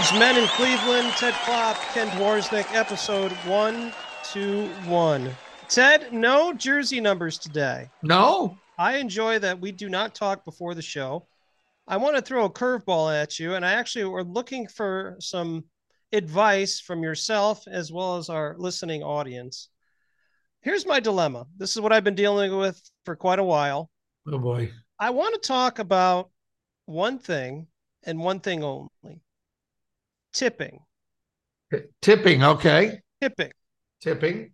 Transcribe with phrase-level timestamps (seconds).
[0.00, 5.30] Two middle aged men in Cleveland, Ted Klopp, Ken Dworsnik, episode 121.
[5.68, 7.90] Ted, no jersey numbers today.
[8.02, 8.56] No.
[8.78, 11.26] I enjoy that we do not talk before the show.
[11.86, 15.64] I want to throw a curveball at you, and I actually were looking for some
[16.12, 19.68] advice from yourself as well as our listening audience.
[20.62, 21.46] Here's my dilemma.
[21.58, 23.90] This is what I've been dealing with for quite a while.
[24.26, 24.70] Oh boy.
[24.98, 26.30] I want to talk about
[26.86, 27.66] one thing
[28.04, 28.88] and one thing only
[30.32, 30.80] tipping.
[32.02, 32.42] Tipping.
[32.42, 33.00] Okay.
[33.20, 33.52] Tipping.
[34.00, 34.52] Tipping.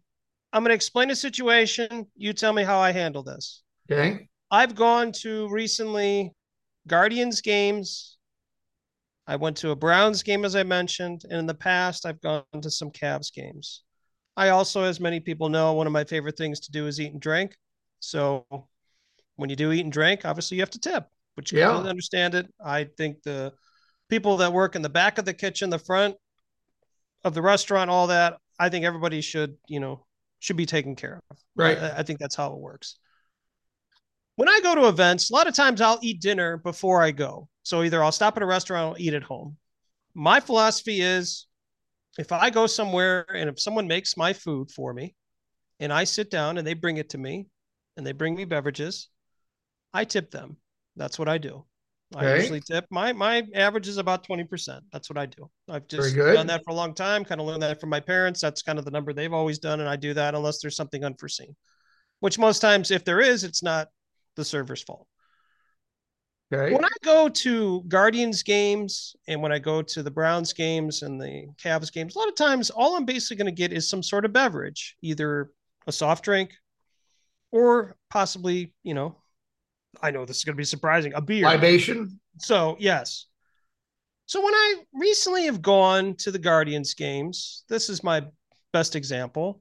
[0.52, 2.06] I'm going to explain a situation.
[2.16, 3.62] You tell me how I handle this.
[3.90, 4.28] Okay.
[4.50, 6.32] I've gone to recently
[6.86, 8.18] Guardians games.
[9.26, 11.22] I went to a Browns game, as I mentioned.
[11.24, 13.82] And in the past, I've gone to some Cavs games.
[14.36, 17.12] I also, as many people know, one of my favorite things to do is eat
[17.12, 17.56] and drink.
[18.00, 18.46] So
[19.36, 21.76] when you do eat and drink, obviously you have to tip, which you Yeah.
[21.76, 22.52] understand it.
[22.64, 23.52] I think the
[24.08, 26.16] people that work in the back of the kitchen, the front
[27.24, 30.04] of the restaurant, all that, I think everybody should, you know,
[30.38, 31.38] should be taken care of.
[31.54, 31.78] Right.
[31.78, 32.98] I, I think that's how it works.
[34.36, 37.48] When I go to events, a lot of times I'll eat dinner before I go.
[37.62, 39.56] So either I'll stop at a restaurant or eat at home.
[40.14, 41.46] My philosophy is
[42.18, 45.14] if I go somewhere and if someone makes my food for me
[45.80, 47.46] and I sit down and they bring it to me
[47.96, 49.08] and they bring me beverages,
[49.92, 50.58] I tip them.
[50.96, 51.64] That's what I do.
[52.14, 52.40] I Okay.
[52.42, 52.86] usually tip.
[52.90, 54.80] My my average is about 20%.
[54.92, 55.50] That's what I do.
[55.68, 58.40] I've just done that for a long time, kind of learned that from my parents.
[58.40, 59.80] That's kind of the number they've always done.
[59.80, 61.56] And I do that unless there's something unforeseen,
[62.20, 63.88] which most times, if there is, it's not
[64.36, 65.08] the server's fault.
[66.52, 66.72] Okay.
[66.72, 71.20] When I go to Guardians games and when I go to the Browns games and
[71.20, 74.02] the Cavs games, a lot of times all I'm basically going to get is some
[74.02, 75.50] sort of beverage, either
[75.88, 76.54] a soft drink
[77.50, 79.16] or possibly, you know,
[80.02, 81.44] I know this is going to be surprising, a beer.
[81.44, 82.20] Libation.
[82.38, 83.26] So, yes.
[84.26, 88.24] So, when I recently have gone to the Guardians games, this is my
[88.72, 89.60] best example.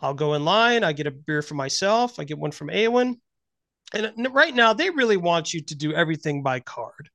[0.00, 3.20] I'll go in line, I get a beer for myself, I get one from Awen.
[3.92, 7.10] And right now, they really want you to do everything by card.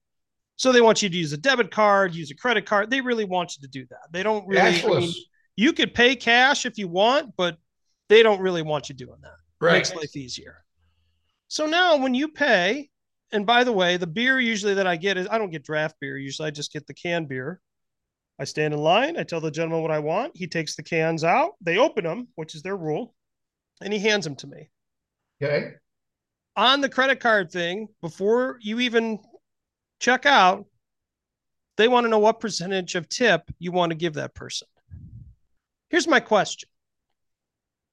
[0.57, 2.89] So, they want you to use a debit card, use a credit card.
[2.89, 4.11] They really want you to do that.
[4.11, 5.13] They don't really, I mean,
[5.55, 7.57] you could pay cash if you want, but
[8.09, 9.73] they don't really want you doing that Right.
[9.73, 10.64] makes life easier.
[11.47, 12.89] So now when you pay,
[13.31, 15.95] and by the way, the beer usually that I get is I don't get draft
[15.99, 16.17] beer.
[16.17, 17.61] Usually I just get the canned beer.
[18.39, 19.17] I stand in line.
[19.17, 20.35] I tell the gentleman what I want.
[20.35, 21.53] He takes the cans out.
[21.61, 23.13] They open them, which is their rule,
[23.81, 24.69] and he hands them to me.
[25.41, 25.73] Okay.
[26.57, 29.19] On the credit card thing, before you even
[29.99, 30.65] check out,
[31.77, 34.67] they want to know what percentage of tip you want to give that person.
[35.89, 36.69] Here's my question.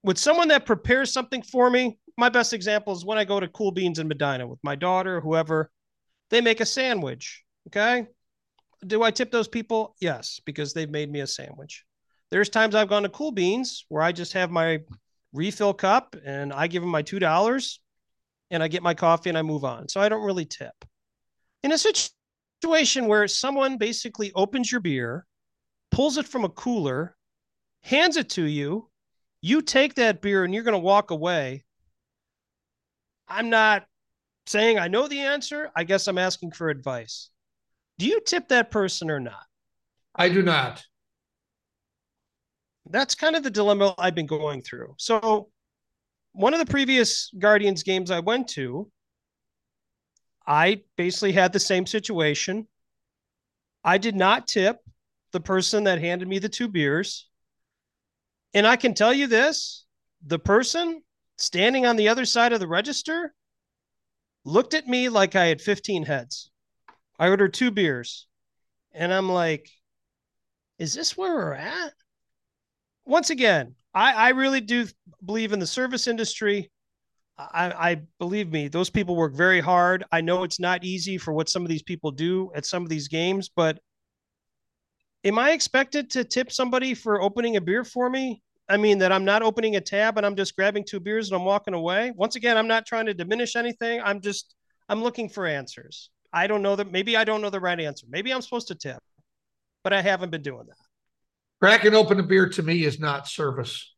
[0.04, 3.48] Would someone that prepares something for me, my best example is when I go to
[3.48, 5.70] Cool Beans in Medina with my daughter, whoever,
[6.30, 7.42] they make a sandwich.
[7.68, 8.06] Okay.
[8.86, 9.94] Do I tip those people?
[10.00, 11.84] Yes, because they've made me a sandwich.
[12.30, 14.80] There's times I've gone to Cool Beans where I just have my
[15.32, 17.78] refill cup and I give them my $2
[18.50, 19.88] and I get my coffee and I move on.
[19.88, 20.74] So I don't really tip.
[21.62, 25.26] In a situation where someone basically opens your beer,
[25.90, 27.16] pulls it from a cooler,
[27.82, 28.88] hands it to you,
[29.40, 31.64] you take that beer and you're going to walk away.
[33.32, 33.84] I'm not
[34.46, 35.70] saying I know the answer.
[35.74, 37.30] I guess I'm asking for advice.
[37.98, 39.44] Do you tip that person or not?
[40.14, 40.84] I do not.
[42.90, 44.94] That's kind of the dilemma I've been going through.
[44.98, 45.48] So,
[46.32, 48.90] one of the previous Guardians games I went to,
[50.46, 52.66] I basically had the same situation.
[53.84, 54.78] I did not tip
[55.32, 57.28] the person that handed me the two beers.
[58.54, 59.84] And I can tell you this
[60.26, 61.02] the person
[61.42, 63.34] standing on the other side of the register
[64.44, 66.50] looked at me like I had 15 heads.
[67.18, 68.26] I ordered two beers.
[68.92, 69.68] And I'm like,
[70.78, 71.94] is this where we're at?
[73.04, 74.86] Once again, I, I really do
[75.24, 76.70] believe in the service industry.
[77.36, 80.04] I, I believe me, those people work very hard.
[80.12, 82.88] I know it's not easy for what some of these people do at some of
[82.88, 83.80] these games, but
[85.24, 88.42] am I expected to tip somebody for opening a beer for me?
[88.68, 91.36] I mean, that I'm not opening a tab and I'm just grabbing two beers and
[91.36, 92.12] I'm walking away.
[92.16, 94.00] Once again, I'm not trying to diminish anything.
[94.02, 94.54] I'm just,
[94.88, 96.10] I'm looking for answers.
[96.32, 98.06] I don't know that maybe I don't know the right answer.
[98.08, 99.02] Maybe I'm supposed to tip,
[99.84, 100.76] but I haven't been doing that.
[101.60, 103.94] Cracking open a beer to me is not service.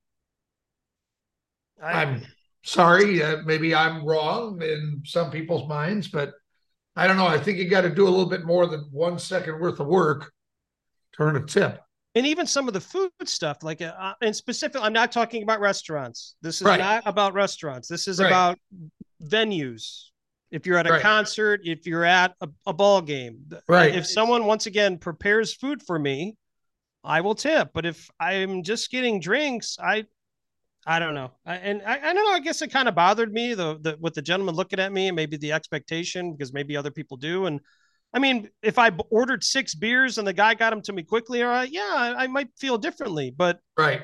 [1.83, 2.23] I, I'm
[2.65, 3.23] sorry.
[3.23, 6.33] Uh, maybe I'm wrong in some people's minds, but
[6.97, 7.27] I don't know.
[7.27, 9.87] I think you got to do a little bit more than one second worth of
[9.87, 10.33] work
[11.15, 11.81] to earn a tip.
[12.15, 15.61] And even some of the food stuff, like uh, in specific, I'm not talking about
[15.61, 16.37] restaurants.
[16.43, 16.79] This is Right.
[16.79, 17.89] not about restaurants.
[17.89, 18.29] This is Right.
[18.29, 18.59] about
[19.23, 20.11] venues.
[20.51, 21.03] If you're at a Right.
[21.03, 23.95] concert, if you're at a, a ball game, Right.
[23.95, 26.37] If someone once again prepares food for me,
[27.03, 27.71] I will tip.
[27.75, 30.07] But if I'm just getting drinks, I
[30.87, 31.31] I don't know.
[31.47, 32.33] I, and I, I don't know.
[32.33, 35.09] I guess it kind of bothered me the, the with the gentleman looking at me
[35.09, 37.47] and maybe the expectation because maybe other people do.
[37.47, 37.61] And
[38.15, 41.43] I mean, if I ordered six beers and the guy got them to me quickly,
[41.43, 43.33] all right, yeah, I, I might feel differently.
[43.37, 44.03] But Right.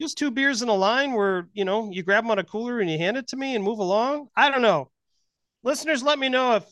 [0.00, 2.80] just two beers in a line where you know you grab them on a cooler
[2.80, 4.28] and you hand it to me and move along.
[4.36, 4.90] I don't know.
[5.62, 6.64] Listeners, let me know if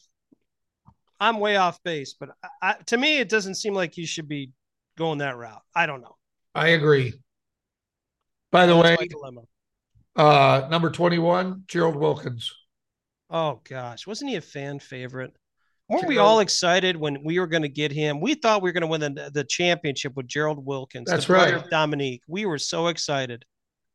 [1.21, 4.29] I'm way off base, but I, I, to me, it doesn't seem like you should
[4.29, 4.51] be
[4.99, 5.63] going that route.
[5.75, 6.17] I don't know.
[6.55, 7.15] I agree.
[8.51, 9.09] By the That's way,
[10.17, 12.53] uh, number 21, Gerald Wilkins.
[13.31, 15.37] Oh gosh, wasn't he a fan favorite?
[15.91, 18.21] Weren't we all excited when we were going to get him?
[18.21, 21.11] We thought we were going to win the, the championship with Gerald Wilkins.
[21.11, 21.53] That's right.
[21.53, 22.23] of Dominique.
[22.29, 23.45] We were so excited.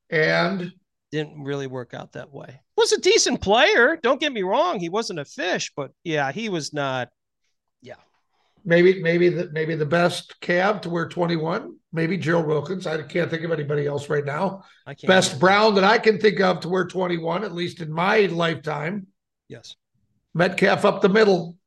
[0.10, 0.74] And
[1.12, 2.60] Didn't really work out that way.
[2.76, 3.98] Was a decent player.
[4.04, 4.80] Don't get me wrong.
[4.80, 7.08] He wasn't a fish, but yeah, he was not.
[7.82, 7.96] Yeah.
[8.66, 12.86] Maybe maybe the maybe the best Cav to wear 21, maybe Gerald Wilkins.
[12.86, 14.64] I can't think of anybody else right now.
[14.86, 15.08] I can't.
[15.08, 15.40] Best.
[15.40, 19.08] Brown that I can think of to wear 21, at least in my lifetime.
[19.48, 19.76] Yes.
[20.34, 21.58] Metcalf up the middle.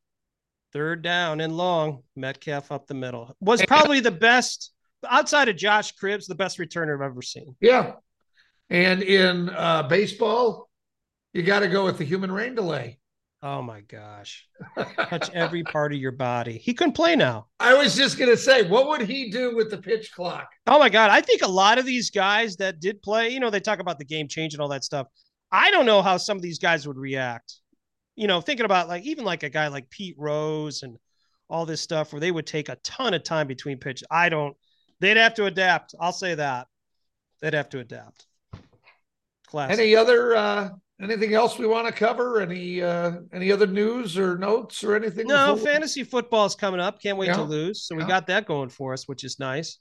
[0.73, 2.03] Third down and long.
[2.17, 4.73] Metcalf up the middle was probably the best
[5.09, 7.57] outside of Josh Cribbs, the best returner I've ever seen.
[7.61, 7.93] Yeah.
[8.71, 10.69] And in uh, baseball,
[11.33, 12.99] you got to go with the human rain delay.
[13.41, 14.49] Oh my gosh.
[14.77, 16.59] Touch every part of your body.
[16.59, 17.47] He couldn't play now.
[17.61, 20.49] I was just going to say, what would he do with the pitch clock?
[20.67, 21.11] Oh my God.
[21.11, 23.99] I think a lot of these guys that did play, you know, they talk about
[23.99, 25.07] the game change and all that stuff.
[25.53, 27.55] I don't know how some of these guys would react.
[28.19, 30.99] You know, thinking about like even like a guy like Pete Rose and
[31.49, 34.05] all this stuff where they would take a ton of time between pitches.
[34.11, 34.57] I don't,
[34.99, 35.95] they'd have to adapt.
[36.01, 36.67] I'll say that.
[37.41, 38.27] They'd have to adapt.
[39.47, 39.79] Classic.
[39.79, 40.71] Any other uh
[41.01, 42.41] anything else we want to cover?
[42.41, 45.29] Any uh any other news or notes or anything?
[45.29, 47.01] No, before fantasy football is coming up.
[47.01, 47.37] Can't wait Yeah.
[47.37, 47.85] to lose.
[47.85, 49.79] So we got that going for us, which is nice.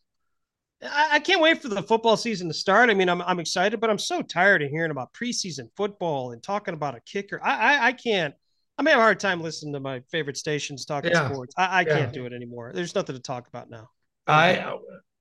[0.83, 2.89] I, I can't wait for the football season to start.
[2.89, 6.41] I mean, I'm I'm excited, but I'm so tired of hearing about preseason football and
[6.44, 7.39] talking about a kicker.
[7.44, 8.33] I I, I can't.
[8.77, 11.27] I'm having a hard time listening to my favorite stations talking Yeah.
[11.29, 11.56] sports.
[11.57, 11.94] I, I Yeah.
[11.95, 12.71] can't do it anymore.
[12.75, 13.89] There's nothing to talk about now.
[14.27, 14.77] I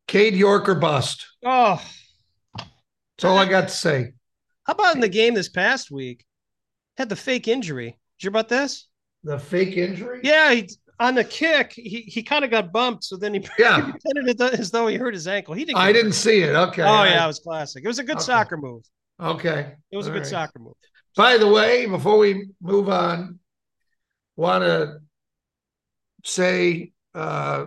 [0.07, 1.27] Cade York or bust.
[1.45, 1.83] Oh,
[2.57, 4.13] That's all I got to say.
[4.65, 6.25] how about in the game this past week?
[6.99, 7.87] Had the fake injury.
[7.87, 8.89] Did you hear about this?
[9.25, 10.21] The fake injury?
[10.23, 10.69] Yeah, he,
[10.99, 13.05] on the kick, he he kind of got bumped.
[13.05, 13.85] So then he Yeah.
[13.85, 15.55] he pretended it as though he hurt his ankle.
[15.55, 15.79] He didn't.
[15.79, 16.15] I didn't hurt.
[16.15, 16.55] see it.
[16.55, 16.83] Okay.
[16.83, 17.85] Oh yeah, it was classic.
[17.85, 18.25] It was a good Okay.
[18.25, 18.83] soccer move.
[19.21, 19.75] Okay.
[19.91, 20.27] It was a good right.
[20.27, 20.75] soccer move.
[21.17, 23.39] By the way, before we move on,
[24.37, 24.99] want to
[26.25, 27.67] say uh,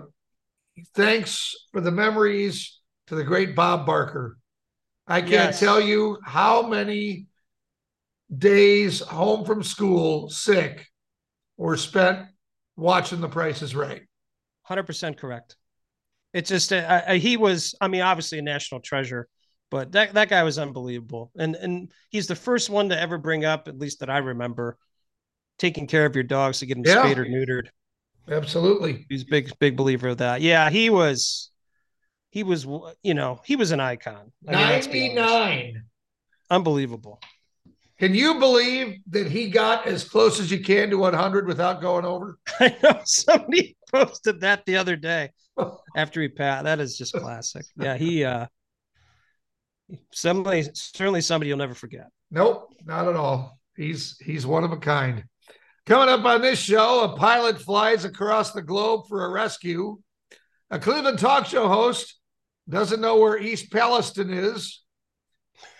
[0.96, 4.38] thanks for the memories to the great Bob Barker.
[5.08, 5.60] I can't Yes.
[5.60, 7.26] tell you how many
[8.36, 10.88] days home from school sick
[11.58, 12.28] were spent
[12.80, 14.02] watching The Price is Right.
[14.64, 15.56] Hundred percent correct.
[16.34, 17.74] It's just uh, uh, he was.
[17.81, 19.28] I mean, obviously a national treasure,
[19.72, 21.31] but that that guy was unbelievable.
[21.38, 24.78] And and he's the first one to ever bring up, at least that I remember,
[25.58, 27.02] taking care of your dogs to get them Yeah.
[27.02, 27.70] spayed or neutered.
[28.30, 29.08] Absolutely.
[29.10, 30.42] He's a big big believer of that.
[30.42, 31.50] Yeah, he was.
[32.31, 32.64] He was,
[33.02, 34.31] you know, he was an icon.
[34.48, 34.90] I mean, honest.
[34.90, 35.83] 99.
[36.52, 37.19] unbelievable.
[37.99, 42.06] Can you believe that he got as close as you can to 100 without going
[42.06, 42.39] over?
[42.59, 45.31] I know somebody posted that the other day
[45.95, 46.63] after he passed.
[46.63, 47.65] That is just classic.
[47.75, 48.47] Yeah, he uh
[50.13, 52.07] somebody certainly somebody you'll never forget.
[52.31, 53.59] Nope, not at all.
[53.75, 55.25] He's he's one of a kind.
[55.85, 59.99] Coming up on this show, a pilot flies across the globe for a rescue.
[60.69, 62.18] A Cleveland talk show host
[62.69, 64.83] doesn't know where East Palestine is.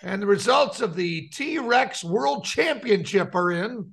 [0.02, 3.92] And the results of the T Rex World Championship are in.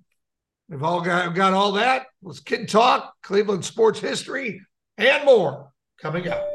[0.69, 2.07] We've all got, got all that.
[2.21, 4.61] Was Kid Talk, Cleveland sports history,
[4.97, 6.45] and more coming up.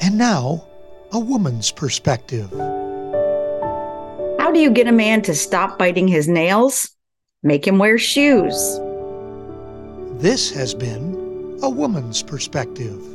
[0.00, 0.64] And now,
[1.12, 2.50] a woman's perspective.
[4.38, 6.90] How do you get a man to stop biting his nails?
[7.42, 8.54] Make him wear shoes.
[10.20, 13.13] This has been a woman's perspective.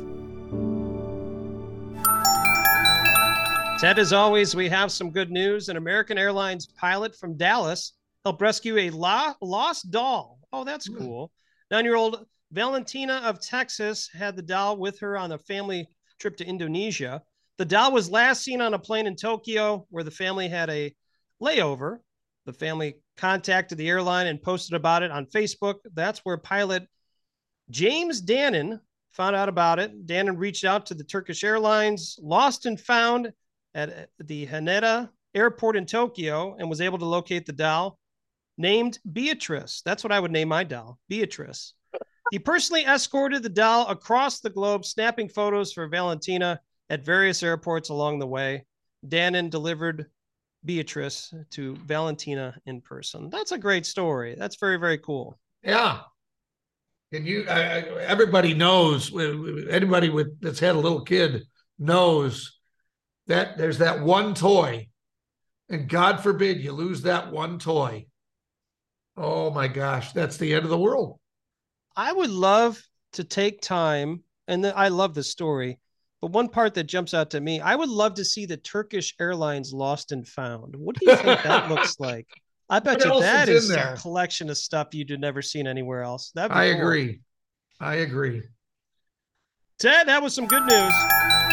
[3.80, 5.70] Ted, as always, we have some good news.
[5.70, 7.94] An American Airlines pilot from Dallas
[8.26, 10.38] helped rescue a lo- lost doll.
[10.52, 10.98] Oh, that's Hmm.
[10.98, 11.32] cool.
[11.70, 16.36] Nine year old Valentina of Texas had the doll with her on a family trip
[16.36, 17.22] to Indonesia.
[17.56, 20.94] The doll was last seen on a plane in Tokyo where the family had a
[21.40, 22.00] layover.
[22.44, 25.76] The family contacted the airline and posted about it on Facebook.
[25.94, 26.86] That's where pilot
[27.70, 28.80] James Dannon
[29.12, 30.06] found out about it.
[30.06, 33.32] Dannon reached out to the Turkish Airlines, lost and found
[33.74, 37.98] at the Haneda airport in Tokyo and was able to locate the doll
[38.58, 39.82] named Beatrice.
[39.84, 41.74] That's what I would name my doll, Beatrice.
[42.30, 47.88] He personally escorted the doll across the globe, snapping photos for Valentina at various airports
[47.88, 48.64] along the way.
[49.06, 50.06] Dannon delivered
[50.64, 53.30] Beatrice to Valentina in person.
[53.30, 54.36] That's a great story.
[54.38, 55.38] That's very, very cool.
[55.62, 56.00] Yeah.
[57.12, 59.12] And you, uh, everybody knows,
[59.68, 61.42] anybody with that's had a little kid
[61.78, 62.59] knows
[63.30, 64.88] that there's that one toy,
[65.68, 68.06] and God forbid you lose that one toy.
[69.16, 71.18] Oh my gosh, that's the end of the world.
[71.96, 72.80] I would love
[73.12, 75.78] to take time, and I love the story.
[76.20, 79.14] But one part that jumps out to me, I would love to see the Turkish
[79.20, 80.76] Airlines Lost and Found.
[80.76, 82.26] What do you think that looks like?
[82.68, 86.30] I bet what you that is, a collection of stuff you'd never seen anywhere else.
[86.34, 86.80] That I cool.
[86.80, 87.20] agree.
[87.80, 88.42] I agree.
[89.78, 91.49] Ted, that was some good news.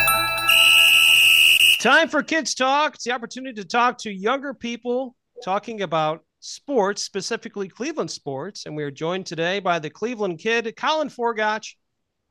[1.80, 2.96] Time for Kids Talk.
[2.96, 8.66] It's the opportunity to talk to younger people talking about sports, specifically Cleveland sports.
[8.66, 11.78] And we are joined today by the Cleveland kid, Colin Forgotch,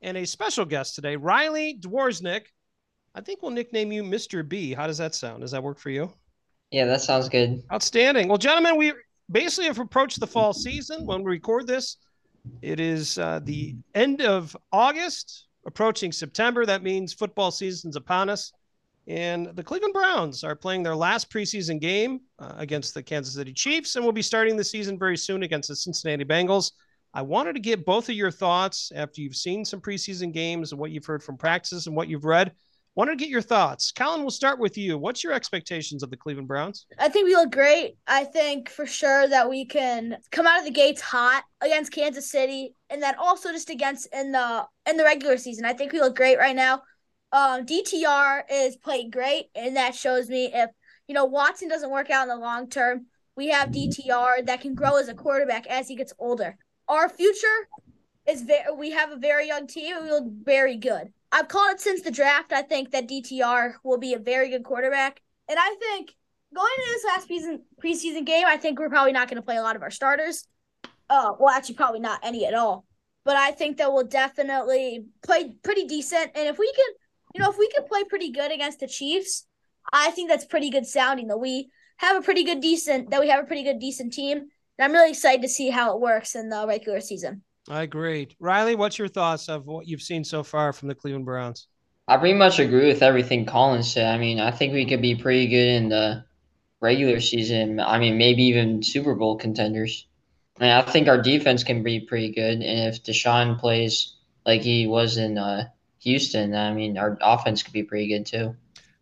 [0.03, 2.47] and a special guest today, Riley Dworznik.
[3.15, 4.47] I think we'll nickname you Mr.
[4.47, 4.75] B.
[4.75, 5.43] How does that sound?
[5.43, 6.13] Does that work for you?
[6.73, 7.63] Yeah, that sounds good.
[7.73, 8.27] Outstanding.
[8.27, 8.95] Well, gentlemen, we
[9.31, 11.99] basically have approached the fall season when we record this.
[12.63, 16.67] It is uh, the end of August, approaching September.
[16.67, 18.53] That means football season's upon us.
[19.07, 23.53] And the Cleveland Browns are playing their last preseason game uh, against the Kansas City
[23.53, 26.73] Chiefs and will be starting the season very soon against the Cincinnati Bengals.
[27.15, 30.81] I wanted to get both of your thoughts after you've seen some preseason games and
[30.81, 32.53] what you've heard from practices and what you've read.
[32.97, 33.93] Wanted to get your thoughts.
[33.93, 34.97] Colin, we'll start with you.
[34.97, 36.87] What's your expectations of the Cleveland Browns?
[36.99, 37.99] I think we look great.
[38.07, 42.31] I think for sure that we can come out of the gates hot against Kansas
[42.31, 45.67] City and then also just against in the in the regular season.
[45.67, 46.83] I think we look great right now
[47.37, 50.71] um, DTR is playing great, and that shows me if
[51.07, 54.75] you know Watson doesn't work out in the long term, we have DTR that can
[54.75, 56.57] grow as a quarterback as he gets older.
[56.89, 57.69] Our future
[58.27, 58.75] is very.
[58.75, 59.97] We have a very young team.
[60.03, 61.13] We look very good.
[61.31, 62.55] I've called it since the draft.
[62.55, 66.15] I think that DTR will be a very good quarterback, and I think
[66.55, 69.59] going into this last season preseason game, I think we're probably not going to play
[69.59, 70.49] a lot of our starters.
[71.11, 72.87] Uh, well, actually, probably not any at all.
[73.27, 76.95] But I think that we'll definitely play pretty decent, and if we can
[77.37, 79.47] you know, if we can play pretty good against the Chiefs,
[79.93, 81.29] I think that's pretty good sounding.
[81.29, 84.39] That we have a pretty good decent that we have a pretty good decent team.
[84.39, 87.43] And I'm really excited to see how it works in the regular season.
[87.69, 88.29] I agree.
[88.41, 91.69] Riley, what's your thoughts of what you've seen so far from the Cleveland Browns?
[92.09, 94.15] I pretty much agree with everything Colin said.
[94.15, 96.25] I mean, I think we could be pretty good in the
[96.81, 97.81] regular season.
[97.81, 100.07] I mean, maybe even Super Bowl contenders.
[100.59, 104.15] I mean, I think our defense can be pretty good, and if Deshaun plays
[104.47, 105.65] like he was in uh,
[106.07, 108.55] Houston, I mean, our offense could be pretty good too.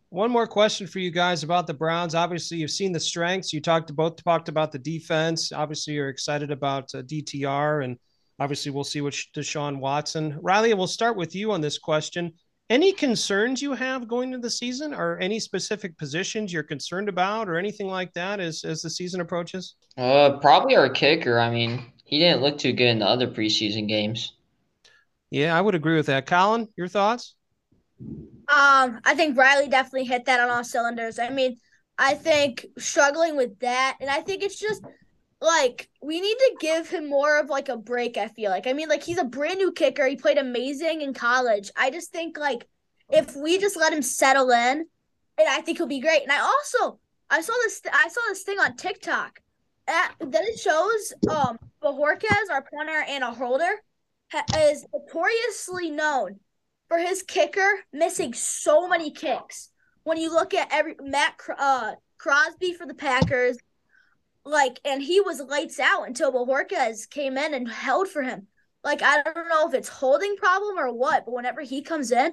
[0.08, 2.14] One more question for you guys about the Browns.
[2.14, 3.52] Obviously, you've seen the strengths.
[3.52, 5.52] You talked both talked about the defense.
[5.52, 7.98] Obviously, you're excited about uh, DTR, and
[8.40, 10.38] obviously, we'll see what Deshaun Watson.
[10.40, 12.32] Riley, we'll start with you on this question.
[12.70, 17.50] Any concerns you have going into the season, or any specific positions you're concerned about,
[17.50, 19.74] or anything like that as as the season approaches?
[19.98, 21.38] Uh, probably our kicker.
[21.38, 24.32] I mean, he didn't look too good in the other preseason games.
[25.34, 26.26] Yeah, I would agree with that.
[26.26, 27.34] Colin, your thoughts?
[28.00, 31.18] Um, I think Riley definitely hit that on all cylinders.
[31.18, 31.56] I mean,
[31.98, 34.84] I think struggling with that, and I think it's just
[35.40, 38.16] like we need to give him more of like a break.
[38.16, 38.68] I feel like.
[38.68, 40.06] I mean, like he's a brand new kicker.
[40.06, 41.68] He played amazing in college.
[41.76, 42.68] I just think like
[43.08, 44.86] if we just let him settle in,
[45.36, 46.22] and I think he'll be great.
[46.22, 49.40] And I also I saw this I saw this thing on TikTok.
[49.88, 53.82] At, that it shows um Bojorquez, our punter, and a holder
[54.58, 56.40] is notoriously known
[56.88, 59.70] for his kicker missing so many kicks.
[60.02, 63.56] When you look at every Matt uh, Crosby for the Packers,
[64.44, 68.46] like, and he was lights out until Bojorquez came in and held for him.
[68.82, 72.32] Like, I don't know if it's holding problem or what, but whenever he comes in,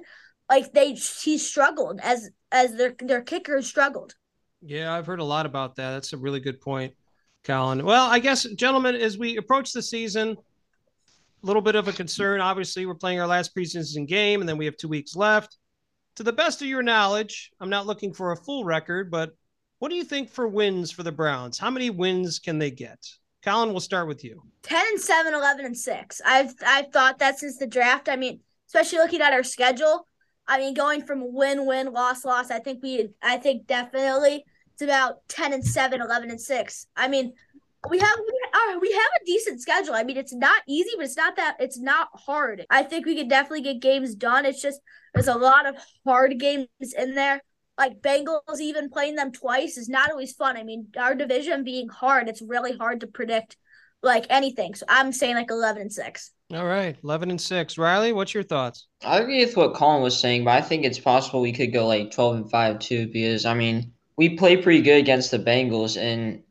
[0.50, 4.14] like they he struggled as as their their kicker struggled.
[4.60, 5.92] Yeah, I've heard a lot about that.
[5.92, 6.94] That's a really good point,
[7.44, 7.84] Colin.
[7.84, 10.36] Well, I guess, gentlemen, as we approach the season,
[11.46, 12.40] little bit of a concern.
[12.40, 15.58] Obviously, we're playing our last preseason game, and then we have two weeks left.
[16.16, 19.34] To the best of your knowledge, I'm not looking for a full record, but
[19.78, 21.58] what do you think for wins for the Browns?
[21.58, 22.98] How many wins can they get?
[23.42, 24.42] Colin, we'll start with you.
[24.62, 26.20] 10 and 7, 11 and 6.
[26.24, 28.08] I've I've thought that since the draft.
[28.08, 30.06] I mean, especially looking at our schedule.
[30.46, 34.82] I mean, going from win win loss loss, I think we I think definitely it's
[34.82, 36.86] about 10 and 7, 11 and 6.
[36.96, 37.32] I mean,
[37.90, 39.94] we have we, uh, we have a decent schedule.
[39.94, 42.66] I mean, it's not easy, but it's not that it's not hard.
[42.70, 44.44] I think we could definitely get games done.
[44.46, 44.80] It's just
[45.14, 47.42] there's a lot of hard games in there.
[47.78, 50.56] like Bengals even playing them twice is not always fun.
[50.56, 53.56] I mean, our division being hard, it's really hard to predict
[54.02, 54.74] like anything.
[54.74, 56.30] So I'm saying like 11 and 6.
[56.54, 57.78] All right, 11 and 6.
[57.78, 58.86] Riley, what's your thoughts?
[59.04, 61.86] I agree with what Colin was saying, but I think it's possible we could go
[61.86, 65.96] like 12 and 5 too because I mean, we play pretty good against the Bengals
[66.00, 66.42] and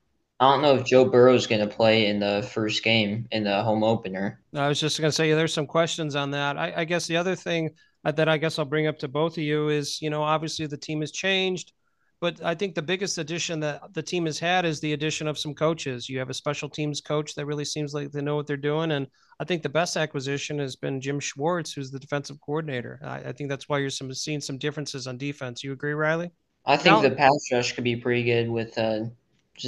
[0.41, 3.43] I don't know if Joe Burrow is going to play in the first game in
[3.43, 4.41] the home opener.
[4.55, 6.57] I was just going to say yeah, there's some questions on that.
[6.57, 7.69] I, I guess the other thing
[8.03, 10.77] that I guess I'll bring up to both of you is, you know, obviously the
[10.77, 11.73] team has changed,
[12.21, 15.37] but I think the biggest addition that the team has had is the addition of
[15.37, 16.09] some coaches.
[16.09, 18.93] You have a special teams coach that really seems like they know what they're doing,
[18.93, 19.05] and
[19.39, 22.99] I think the best acquisition has been Jim Schwartz, who's the defensive coordinator.
[23.03, 25.63] I, I think that's why you're some, seeing some differences on defense.
[25.63, 26.31] You agree, Riley?
[26.65, 29.05] I think the pass rush could be pretty good with uh,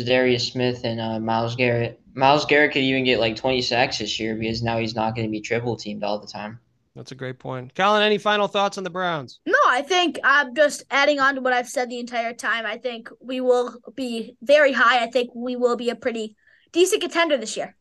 [0.02, 2.00] Darius Smith and uh, Myles Garrett.
[2.14, 5.28] Myles Garrett could even get like 20 sacks this year because now he's not going
[5.28, 6.60] to be triple teamed all the time.
[6.96, 7.74] That's a great point.
[7.74, 9.40] Colin, any final thoughts on the Browns?
[9.46, 12.66] No, I think I'm just adding on to what I've said the entire time.
[12.66, 15.04] I think we will be very high.
[15.04, 16.36] I think we will be a pretty
[16.72, 17.76] decent contender this year.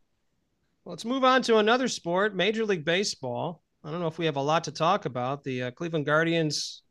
[0.85, 3.61] Let's move on to another sport, Major League Baseball.
[3.83, 5.43] I don't know if we have a lot to talk about.
[5.43, 6.82] The uh, Cleveland Guardians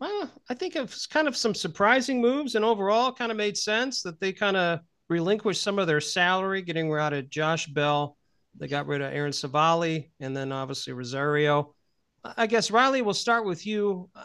[0.00, 4.02] well, I think it's kind of some surprising moves, and overall, kind of made sense
[4.02, 8.16] that they kind of relinquished some of their salary, getting rid of Josh Bell.
[8.58, 11.74] They got rid of Aaron Civale, and then obviously Rosario.
[12.36, 14.08] I guess Riley, we'll start with you.
[14.14, 14.24] Uh,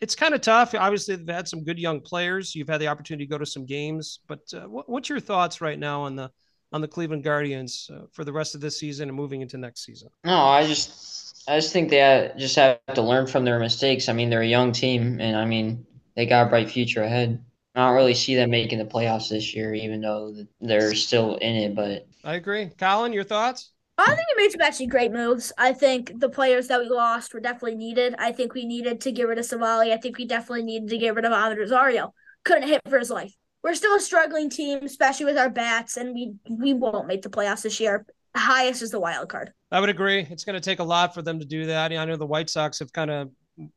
[0.00, 0.74] it's kind of tough.
[0.74, 2.54] Obviously, they've had some good young players.
[2.54, 5.60] You've had the opportunity to go to some games, but uh, what, what's your thoughts
[5.60, 6.30] right now on the
[6.72, 9.84] on the Cleveland Guardians uh, for the rest of this season and moving into next
[9.84, 10.08] season?
[10.24, 14.10] No, I just I just think they just have to learn from their mistakes.
[14.10, 17.42] I mean, they're a young team, and I mean, they got a bright future ahead.
[17.74, 21.54] I don't really see them making the playoffs this year, even though they're still in
[21.56, 21.74] it.
[21.74, 22.70] But I agree.
[22.78, 23.70] Colin, your thoughts?
[23.96, 25.50] I think we made some actually great moves.
[25.56, 28.14] I think the players that we lost were definitely needed.
[28.18, 29.92] I think we needed to get rid of Civale.
[29.92, 32.12] I think we definitely needed to get rid of Amed Rosario.
[32.44, 33.32] Couldn't hit for his life.
[33.62, 37.30] We're still a struggling team, especially with our bats, and we we won't make the
[37.30, 38.04] playoffs this year
[38.38, 39.52] highest is the wild card.
[39.70, 40.26] I would agree.
[40.30, 41.92] It's going to take a lot for them to do that.
[41.92, 43.30] I know the White Sox have kind of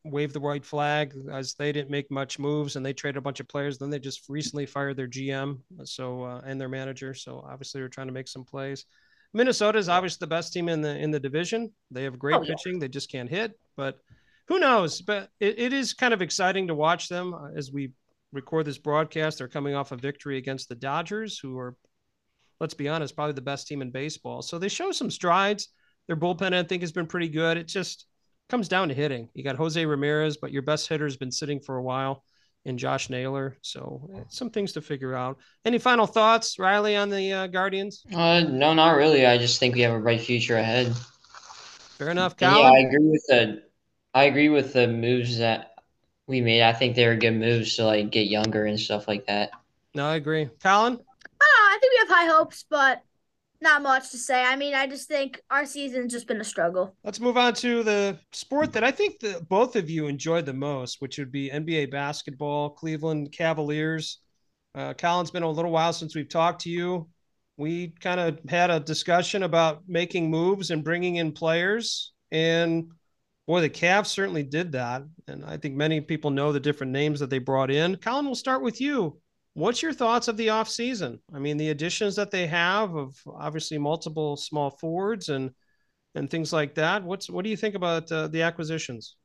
[0.03, 3.39] waved the white flag as they didn't make much moves and they traded a bunch
[3.39, 3.77] of players.
[3.77, 7.13] Then they just recently fired their GM, so uh, and their manager.
[7.13, 8.85] So obviously they're trying to make some plays.
[9.33, 11.71] Minnesota is obviously the best team in the in the division.
[11.89, 12.79] They have great oh, pitching.
[12.79, 13.99] They just can't hit, but
[14.47, 15.01] who knows?
[15.01, 17.91] But it, it is kind of exciting to watch them uh, as we
[18.33, 19.37] record this broadcast.
[19.37, 21.75] They're coming off a victory against the Dodgers, who are
[22.61, 24.43] let's be honest, probably the best team in baseball.
[24.43, 25.69] So they show some strides.
[26.07, 27.57] Their bullpen, I think, has been pretty good.
[27.57, 28.05] It just
[28.49, 29.29] comes down to hitting.
[29.33, 32.23] You got Jose Ramirez, but your best hitter has been sitting for a while
[32.63, 33.57] in Josh Naylor.
[33.63, 35.39] So eh, some things to figure out.
[35.65, 38.03] Any final thoughts, Riley, on the uh, Guardians?
[38.13, 39.25] Uh, no, not really.
[39.25, 40.93] I just think we have a bright future ahead.
[41.97, 42.57] Fair enough, Colin.
[42.57, 43.63] Yeah, I agree with the.
[44.13, 45.71] I agree with the moves that
[46.27, 46.61] we made.
[46.61, 49.51] I think they were good moves to like get younger and stuff like that.
[49.95, 50.99] No, I agree, Colin.
[51.81, 53.01] Think we have high hopes, but
[53.61, 54.43] not much to say.
[54.43, 56.95] I mean, I just think our season's just been a struggle.
[57.03, 60.53] Let's move on to the sport that I think that both of you enjoyed the
[60.53, 62.71] most, which would be NBA basketball.
[62.71, 64.19] Cleveland Cavaliers.
[64.73, 67.09] Uh, Colin's been a little while since we've talked to you.
[67.57, 72.91] We kind of had a discussion about making moves and bringing in players, and
[73.45, 75.03] boy, the Cavs certainly did that.
[75.27, 77.97] And I think many people know the different names that they brought in.
[77.97, 79.19] Colin, we'll start with you.
[79.53, 81.19] What's your thoughts of the offseason?
[81.33, 85.51] I mean, the additions that they have of obviously multiple small forwards and
[86.15, 87.03] and things like that.
[87.03, 89.15] What's what do you think about uh, the acquisitions?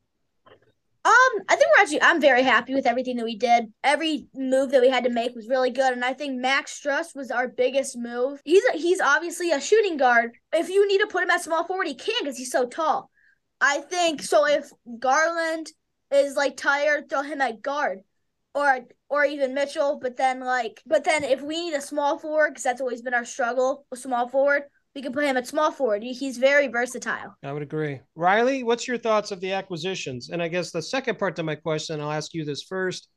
[1.05, 3.71] Um, I think we're actually I'm very happy with everything that we did.
[3.85, 7.15] Every move that we had to make was really good, and I think Max Strus
[7.15, 8.41] was our biggest move.
[8.43, 10.31] He's a, he's obviously a shooting guard.
[10.51, 13.09] If you need to put him at small forward, he can because he's so tall.
[13.61, 14.45] I think so.
[14.45, 15.71] If Garland
[16.11, 18.01] is like tired, throw him at guard
[18.53, 18.79] or
[19.09, 19.99] or even Mitchell.
[20.01, 23.13] But then like, but then if we need a small forward, because that's always been
[23.13, 24.63] our struggle, with small forward,
[24.95, 26.03] we can put him at small forward.
[26.03, 27.35] He's very versatile.
[27.43, 27.99] I would agree.
[28.15, 30.29] Riley, what's your thoughts of the acquisitions?
[30.29, 33.09] And I guess the second part to my question, I'll ask you this first.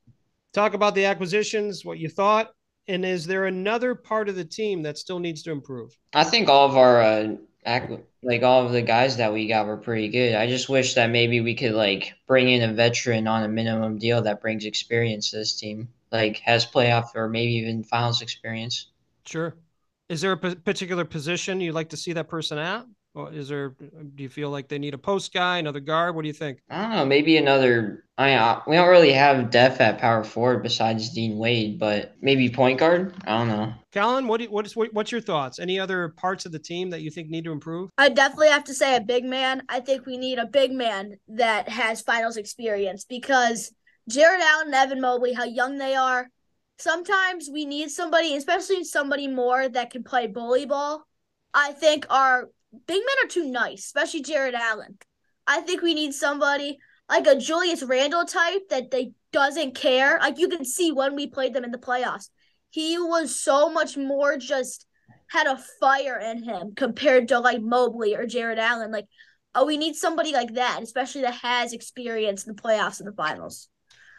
[0.52, 2.50] Talk about the acquisitions, what you thought,
[2.88, 5.96] and is there another part of the team that still needs to improve?
[6.12, 9.76] I think all of our uh, like all of the guys that we got were
[9.76, 10.34] pretty good.
[10.34, 13.98] I just wish that maybe we could like bring in a veteran on a minimum
[13.98, 18.88] deal that brings experience to this team, like has playoff or maybe even finals experience.
[19.24, 19.54] Sure.
[20.08, 22.86] Is there a particular position you'd like to see that person at?
[23.12, 23.70] Or is there?
[23.70, 26.14] Do you feel like they need a post guy, another guard?
[26.14, 26.60] What do you think?
[26.70, 27.04] I don't know.
[27.04, 28.04] Maybe another.
[28.16, 32.14] I mean, uh, we don't really have depth at power forward besides Dean Wade, but
[32.20, 33.14] maybe point guard.
[33.26, 33.72] I don't know.
[33.92, 35.58] Colin, what, what is what, what's your thoughts?
[35.58, 37.90] Any other parts of the team that you think need to improve?
[37.98, 39.62] I definitely have to say a big man.
[39.68, 43.72] I think we need a big man that has finals experience because
[44.08, 46.28] Jarrett Allen and Evan Mobley, how young they are.
[46.78, 51.04] Sometimes we need somebody, especially somebody more that can play bully ball.
[51.52, 54.98] I think our big men are too nice, especially Jarrett Allen.
[55.46, 56.78] I think we need somebody
[57.08, 60.18] like a Julius Randle type that they doesn't care.
[60.20, 62.28] Like you can see when we played them in the playoffs,
[62.70, 64.86] he was so much more just
[65.28, 68.90] had a fire in him compared to like Mobley or Jarrett Allen.
[68.90, 69.06] Like,
[69.54, 73.16] oh, we need somebody like that, especially that has experience in the playoffs and the
[73.16, 73.68] finals.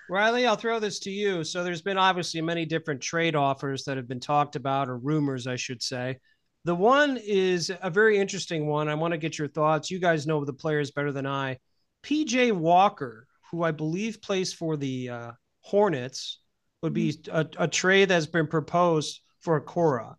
[0.09, 1.45] Riley, I'll throw this to you.
[1.45, 5.47] So there's been obviously many different trade offers that have been talked about, or rumors,
[5.47, 6.19] I should say.
[6.63, 8.87] The one is a very interesting one.
[8.87, 9.89] I want to get your thoughts.
[9.89, 11.57] You guys know the players better than I.
[12.03, 16.39] PJ Walker, who I believe plays for the uh, Hornets,
[16.81, 17.35] would be mm-hmm.
[17.35, 20.15] a, a trade that's been proposed for Okoro.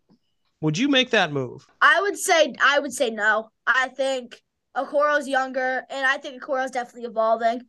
[0.61, 1.65] Would you make that move?
[1.81, 3.49] I would say I would say no.
[3.67, 4.41] I think
[4.75, 7.61] Okoro's younger, and I think Okoro's definitely evolving.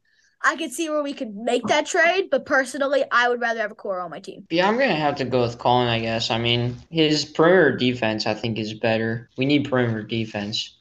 [0.44, 3.74] I could see where we could make that trade, but personally, I would rather have
[3.74, 4.46] Okoro on my team.
[4.50, 5.88] Yeah, I'm gonna have to go with Colin.
[5.88, 6.30] I guess.
[6.30, 9.30] I mean, his perimeter defense, I think, is better.
[9.38, 10.76] We need perimeter defense.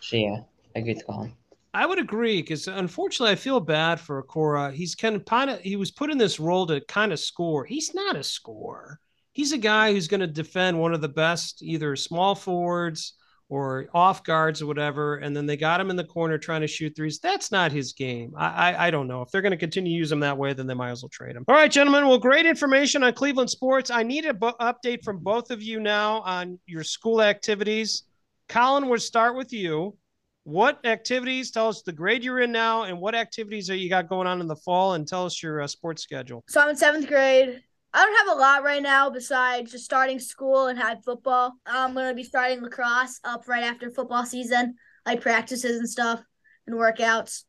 [0.00, 0.40] So yeah,
[0.74, 1.32] I get with Colin.
[1.74, 4.72] I would agree because unfortunately, I feel bad for Okoro.
[4.72, 7.64] He's kind of kind of he was put in this role to kind of score.
[7.64, 8.98] He's not a scorer.
[9.32, 13.14] He's a guy who's going to defend one of the best either small forwards
[13.50, 16.66] or off guards or whatever, and then they got him in the corner trying to
[16.66, 17.18] shoot threes.
[17.18, 18.34] That's not his game.
[18.36, 20.52] I I, I don't know if they're going to continue to use him that way,
[20.52, 21.44] then they might as well trade him.
[21.48, 22.06] All right, gentlemen.
[22.06, 23.90] Well, great information on Cleveland sports.
[23.90, 28.04] I need an bu- update from both of you now on your school activities.
[28.48, 29.96] Colin, we'll start with you.
[30.44, 31.50] What activities?
[31.50, 34.40] Tell us the grade you're in now, and what activities are you got going on
[34.40, 36.42] in the fall, and tell us your uh, sports schedule.
[36.48, 37.62] So I'm in seventh grade.
[37.92, 41.54] I don't have a lot right now besides just starting school and have football.
[41.66, 44.74] I'm gonna be starting lacrosse up right after football season,
[45.06, 46.20] like practices and stuff
[46.66, 47.44] and workouts.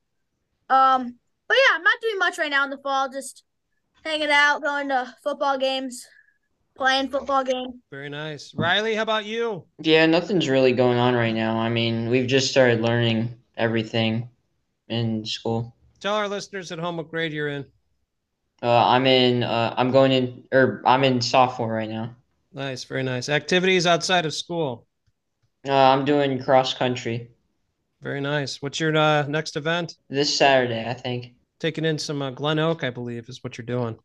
[0.69, 1.15] Um,
[1.47, 3.09] but yeah, I'm not doing much right now in the fall.
[3.09, 3.43] Just
[4.03, 6.05] hanging out, going to football games,
[6.75, 7.73] playing football games.
[7.91, 8.95] Very nice, Riley.
[8.95, 9.65] How about you?
[9.79, 11.57] Yeah, nothing's really going on right now.
[11.57, 14.29] I mean, we've just started learning everything
[14.87, 15.75] in school.
[15.99, 17.65] Tell our listeners at home what grade you're in.
[18.61, 19.43] Uh, I'm in.
[19.43, 22.15] Uh, I'm going in, or I'm in sophomore right now.
[22.53, 23.29] Nice, very nice.
[23.29, 24.85] Activities outside of school.
[25.67, 27.29] Uh, I'm doing cross country.
[28.01, 28.61] Very nice.
[28.61, 29.97] What's your uh, next event?
[30.09, 31.33] This Saturday, I think.
[31.59, 33.97] Taking in some uh, Glen Oak, I believe, is what you're doing.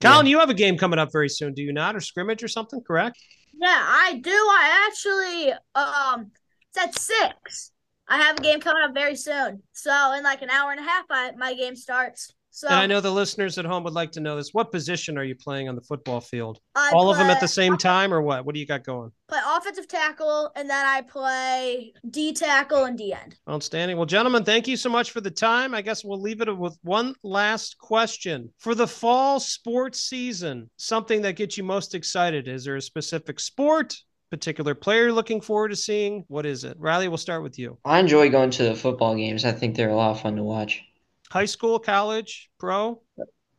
[0.00, 0.30] Colin, yeah.
[0.30, 1.96] you have a game coming up very soon, do you not?
[1.96, 3.18] Or scrimmage or something, correct?
[3.60, 4.30] Yeah, I do.
[4.30, 6.30] I actually um
[6.68, 7.72] it's at six.
[8.08, 9.62] I have a game coming up very soon.
[9.72, 12.32] So in like an hour and a half, I, my game starts.
[12.60, 14.52] So and I know the listeners at home would like to know this.
[14.52, 16.58] What position are you playing on the football field?
[16.74, 18.44] I All play, of them at the same time, or what?
[18.44, 19.10] What do you got going?
[19.30, 23.36] Play offensive tackle, and then I play D tackle and D end.
[23.48, 23.96] Outstanding.
[23.96, 25.74] Well, gentlemen, thank you so much for the time.
[25.74, 30.68] I guess we'll leave it with one last question for the fall sports season.
[30.76, 32.46] Something that gets you most excited?
[32.46, 33.96] Is there a specific sport?
[34.30, 36.24] particular player you're looking forward to seeing?
[36.28, 36.76] What is it?
[36.78, 37.78] Riley, we'll start with you.
[37.84, 39.44] I enjoy going to the football games.
[39.44, 40.84] I think they're a lot of fun to watch.
[41.30, 43.00] High school, college, pro?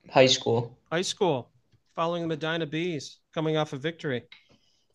[0.09, 0.77] High school.
[0.91, 1.51] High school.
[1.95, 4.23] Following the Medina Bees, coming off a victory.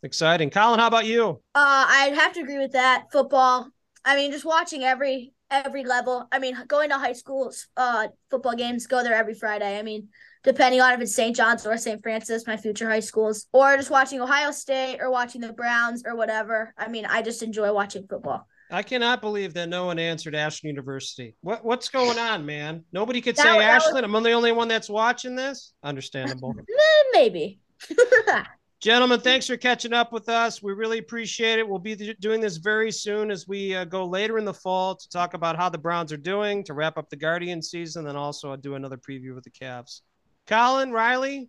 [0.03, 0.51] Exciting.
[0.51, 1.41] Colin, how about you?
[1.55, 3.07] Uh, I'd have to agree with that.
[3.11, 3.69] Football.
[4.05, 6.29] I mean, just watching every every level.
[6.31, 9.79] I mean, going to high school uh football games, go there every Friday.
[9.79, 10.09] I mean,
[10.45, 11.35] depending on if it's St.
[11.35, 12.03] John's or St.
[12.03, 16.15] Francis, my future high schools, or just watching Ohio State or watching the Browns or
[16.15, 16.75] whatever.
[16.77, 18.47] I mean, I just enjoy watching football.
[18.71, 21.35] I cannot believe that no one answered Ashland University.
[21.43, 22.85] What what's going on, man?
[22.93, 24.07] Nobody could that, say that Ashland.
[24.07, 24.17] Was...
[24.17, 25.73] I'm the only one that's watching this.
[25.83, 26.55] Understandable.
[27.13, 27.61] Maybe.
[28.81, 30.63] Gentlemen, thanks for catching up with us.
[30.63, 31.67] We really appreciate it.
[31.67, 35.09] We'll be doing this very soon as we uh, go later in the fall to
[35.09, 38.51] talk about how the Browns are doing, to wrap up the Guardian season, then also
[38.51, 40.03] I'll do another preview with the Cavs.
[40.47, 41.49] Colin, Riley,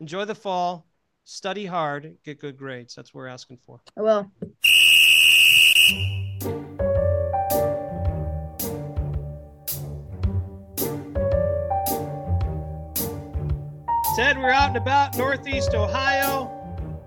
[0.00, 0.84] enjoy the fall.
[1.24, 2.94] Study hard, get good grades.
[2.94, 3.80] That's what we're asking for.
[3.96, 4.30] I will.
[5.88, 5.96] Said
[14.36, 16.54] we're out and about Northeast Ohio.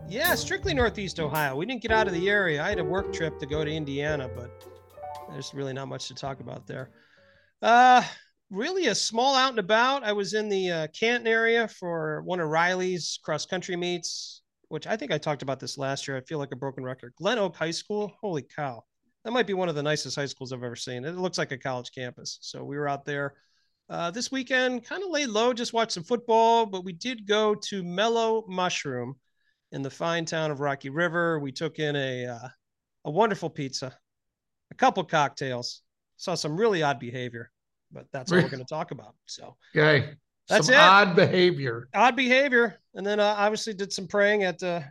[0.10, 1.56] Yeah, strictly Northeast Ohio.
[1.56, 2.63] We didn't get out of the area.
[2.63, 4.67] I had a work trip to go to Indiana, but
[5.30, 6.89] there's really not much to talk about there.
[7.62, 8.02] Uh,
[8.50, 10.04] really a small out and about.
[10.04, 14.40] I was in the uh, Canton area for one of Riley's cross country meets,
[14.71, 16.15] which I think I talked about this last year.
[16.15, 17.13] I feel like a broken record.
[17.17, 18.13] Glen Oak High School.
[18.21, 18.84] Holy cow.
[19.25, 21.03] That might be one of the nicest high schools I've ever seen.
[21.03, 22.38] It looks like a college campus.
[22.41, 23.34] So we were out there
[23.89, 27.53] uh, this weekend, kind of laid low, just watched some football, but we did go
[27.53, 29.15] to Mellow Mushroom
[29.73, 31.39] in the fine town of Rocky River.
[31.39, 32.47] We took in a uh,
[33.03, 33.93] a wonderful pizza,
[34.71, 35.81] a couple cocktails,
[36.15, 37.51] saw some really odd behavior,
[37.91, 39.15] but that's what we're going to talk about.
[39.25, 40.13] So, okay,
[40.49, 40.80] That's some it.
[40.80, 41.88] odd behavior.
[41.93, 44.82] Odd behavior, and then uh, obviously did some praying at uh,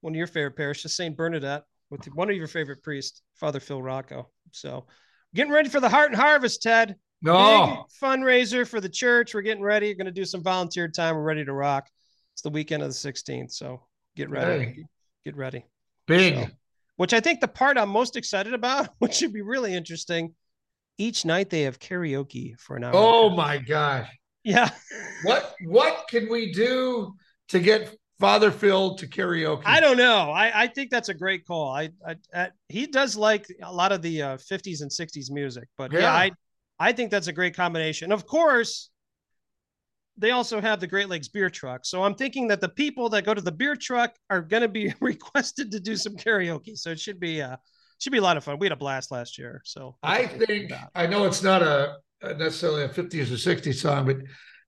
[0.00, 3.82] one of your favorite parishes, Saint Bernadette, with one of your favorite priests, Father Phil
[3.82, 4.28] Rocco.
[4.52, 4.86] So,
[5.34, 6.96] getting ready for the Heart and Harvest, Ted.
[7.20, 9.34] No, Big fundraiser for the church.
[9.34, 9.92] We're getting ready.
[9.94, 11.16] Going to do some volunteer time.
[11.16, 11.88] We're ready to rock.
[12.34, 13.82] It's the weekend of the 16th, so
[14.14, 14.64] get ready.
[14.64, 14.84] Hey.
[15.24, 15.64] Get ready.
[16.06, 16.34] big.
[16.36, 16.46] So,
[16.96, 20.34] which I think the part I'm most excited about, which should be really interesting.
[20.96, 22.92] Each night they have karaoke for an hour.
[22.94, 24.08] Oh my gosh.
[24.48, 24.70] Yeah.
[25.24, 27.14] What what can we do
[27.48, 29.62] to get Father Phil to karaoke?
[29.64, 30.30] I don't know.
[30.30, 31.72] I, I think that's a great call.
[31.72, 35.68] I, I, I he does like a lot of the uh, 50s and 60s music,
[35.76, 36.00] but yeah.
[36.00, 36.12] Yeah.
[36.12, 36.30] I
[36.80, 38.10] I think that's a great combination.
[38.10, 38.90] Of course,
[40.16, 41.84] they also have the Great Lakes beer truck.
[41.84, 44.68] So I'm thinking that the people that go to the beer truck are going to
[44.68, 46.76] be requested to do some karaoke.
[46.76, 47.56] So it should be uh
[47.98, 48.58] should be a lot of fun.
[48.58, 49.60] We had a blast last year.
[49.64, 54.06] So I think I know it's not a, a necessarily a 50s or 60s song,
[54.06, 54.16] but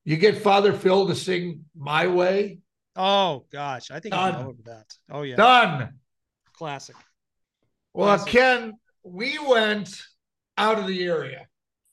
[0.05, 2.59] you get Father Phil to sing My Way.
[2.97, 4.87] Oh gosh, I think I'm over that.
[5.11, 5.95] Oh yeah, Done.
[6.55, 6.97] classic.
[7.95, 8.33] Well, Classic.
[8.33, 8.73] Ken,
[9.05, 10.01] we went
[10.59, 11.47] out of the area.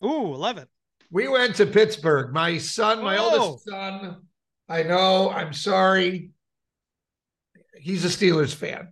[0.03, 0.67] Ooh, love it.
[1.11, 2.33] We went to Pittsburgh.
[2.33, 3.39] My son, my Oh.
[3.39, 4.17] oldest son,
[4.69, 6.31] I know, I'm sorry.
[7.79, 8.91] He's a Steelers fan.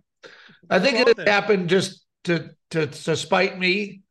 [0.70, 1.28] I think it it?
[1.28, 4.02] happened just to, to to spite me.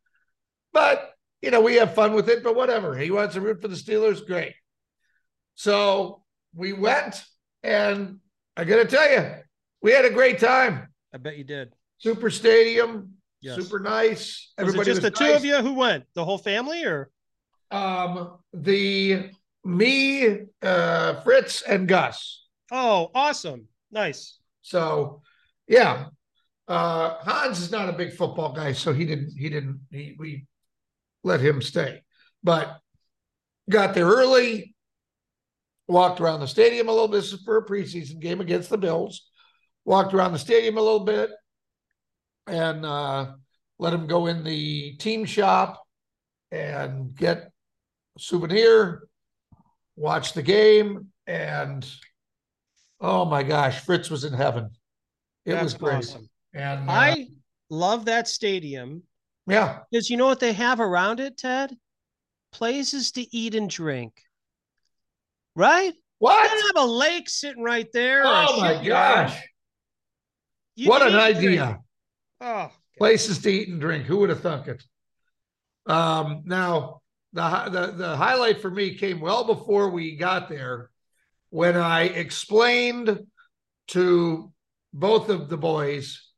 [0.74, 1.15] But
[1.46, 2.98] you know, we have fun with it, but whatever.
[2.98, 4.54] He wants to root for the Steelers, great.
[5.54, 6.24] So
[6.56, 7.24] we went,
[7.62, 8.18] and
[8.58, 9.32] I gotta tell you,
[9.80, 10.88] we had a great time.
[11.14, 11.72] I bet you did.
[12.00, 13.56] Super stadium, Yes.
[13.58, 14.52] super nice.
[14.58, 16.06] Was Everybody it just was the two of you who went?
[16.16, 17.12] The whole family, or
[17.70, 19.30] Um, the
[19.64, 22.44] me, uh, Fritz, and Gus.
[22.72, 24.40] oh, awesome, nice.
[24.64, 25.22] So,
[25.68, 26.08] yeah,
[26.68, 29.38] uh, Hans is not a big football guy, so he didn't.
[29.38, 29.82] He didn't.
[29.92, 30.48] He, we
[31.26, 32.04] let him stay,
[32.44, 32.78] but
[33.70, 34.74] got there early.
[35.88, 37.18] Walked around the stadium a little bit.
[37.18, 39.30] This is for a preseason game against the Bills.
[39.84, 41.30] Walked around the stadium a little bit,
[42.48, 43.34] and uh,
[43.78, 45.84] let him go in the team shop
[46.52, 47.52] and get
[48.18, 49.08] a souvenir.
[49.96, 51.88] Watch the game, and
[53.00, 54.70] oh my gosh, Fritz was in heaven.
[55.46, 55.98] It That's was great.
[55.98, 56.30] awesome.
[56.54, 57.28] And uh, I
[57.70, 59.04] love that stadium
[59.48, 61.76] yeah, because you know what they have around it, Ted?
[62.52, 64.22] Places to eat and drink.
[65.56, 65.94] Right?
[66.20, 66.50] What?
[66.50, 68.24] have a lake sitting right there.
[68.26, 69.40] Oh my gosh,
[70.84, 71.62] what an eat and drink.
[71.62, 71.80] idea!
[72.42, 74.06] Oh, Places to eat and drink.
[74.06, 74.84] Who would have thunk it?
[75.86, 77.02] Um, now
[77.34, 80.90] the, the the highlight for me came well before we got there,
[81.50, 83.20] when I explained
[83.88, 84.52] to
[84.94, 86.32] both of the boys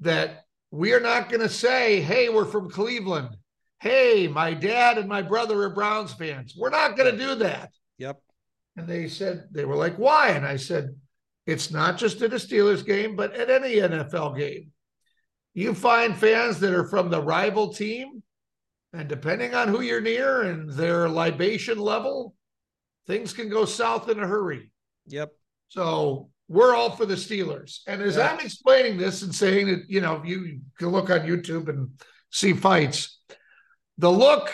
[0.00, 0.45] that
[0.76, 3.36] we are not going to say, "Hey, we're from Cleveland."
[3.80, 6.54] Hey, my dad and my brother are Browns fans.
[6.56, 7.72] We're not going to do that.
[7.98, 8.20] yep.
[8.76, 10.30] And they said, they were like, why?
[10.30, 10.94] And I said,
[11.46, 14.72] it's not just at a Steelers game, but at any NFL game.
[15.54, 18.22] You find fans that are from the rival team,
[18.92, 22.34] and depending on who you're near and their libation level,
[23.06, 24.70] things can go south in a hurry.
[25.06, 25.32] Yep.
[25.68, 27.80] So we're all for the Steelers.
[27.86, 28.30] And as Yeah.
[28.32, 31.90] I'm explaining this and saying that, you know, you can look on YouTube and
[32.30, 33.18] see fights,
[33.98, 34.52] the look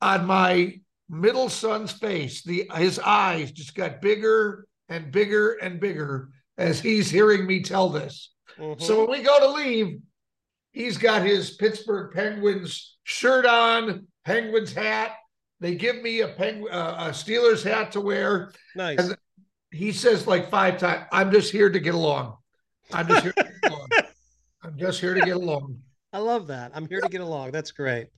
[0.00, 6.30] on my middle son's face, the his eyes just got bigger and bigger and bigger
[6.56, 8.32] as he's hearing me tell this.
[8.58, 8.80] Mhm.
[8.80, 10.00] So when we go to leave,
[10.72, 15.12] he's got his Pittsburgh Penguins shirt on, Penguins hat.
[15.60, 18.98] They give me a Penguin uh, a Steelers hat to wear nice.
[18.98, 19.16] and-
[19.70, 22.36] he says like five times, I'm just here to get along.
[22.92, 23.88] I'm just here to get along.
[24.62, 25.78] I'm just here to get along.
[26.12, 26.72] I love that.
[26.74, 27.52] I'm here to get along.
[27.52, 28.08] That's great.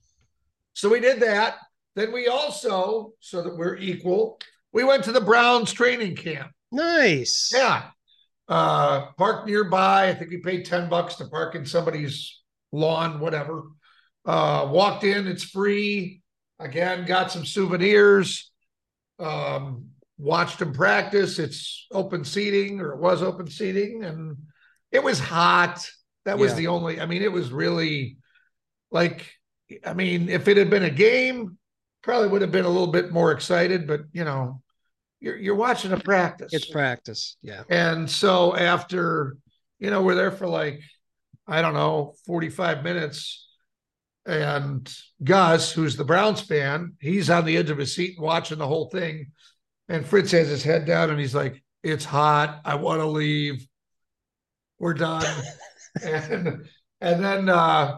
[0.73, 1.57] So we did that.
[1.95, 4.39] Then we also, so that we're equal,
[4.71, 6.51] we went to the Browns training camp.
[6.71, 7.51] Nice.
[7.53, 7.89] Yeah.
[8.47, 10.09] Uh parked nearby.
[10.09, 12.39] I think we paid 10 bucks to park in somebody's
[12.71, 13.63] lawn, whatever.
[14.25, 16.21] Uh walked in, it's free.
[16.59, 18.51] Again, got some souvenirs.
[19.19, 19.90] Um,
[20.21, 21.39] watched them practice.
[21.39, 24.37] It's open seating, or it was open seating, and
[24.91, 25.89] it was hot.
[26.25, 26.57] That was Yeah.
[26.57, 28.17] the only, I mean, it was really
[28.91, 29.29] like,
[29.85, 31.57] I mean, if it had been a game,
[32.03, 34.61] probably would have been a little bit more excited, but you know,
[35.19, 36.53] you're you're watching a practice.
[36.53, 37.37] It's practice.
[37.41, 37.63] Yeah.
[37.69, 39.37] And so after,
[39.79, 40.81] you know, we're there for like,
[41.47, 43.47] I don't know, 45 minutes.
[44.25, 44.91] And
[45.23, 48.89] Gus, who's the Browns fan, he's on the edge of his seat watching the whole
[48.89, 49.31] thing.
[49.91, 52.61] And Fritz has his head down and he's like, It's hot.
[52.63, 53.67] I want to leave.
[54.79, 55.25] We're done.
[56.03, 56.65] and
[57.01, 57.97] and then uh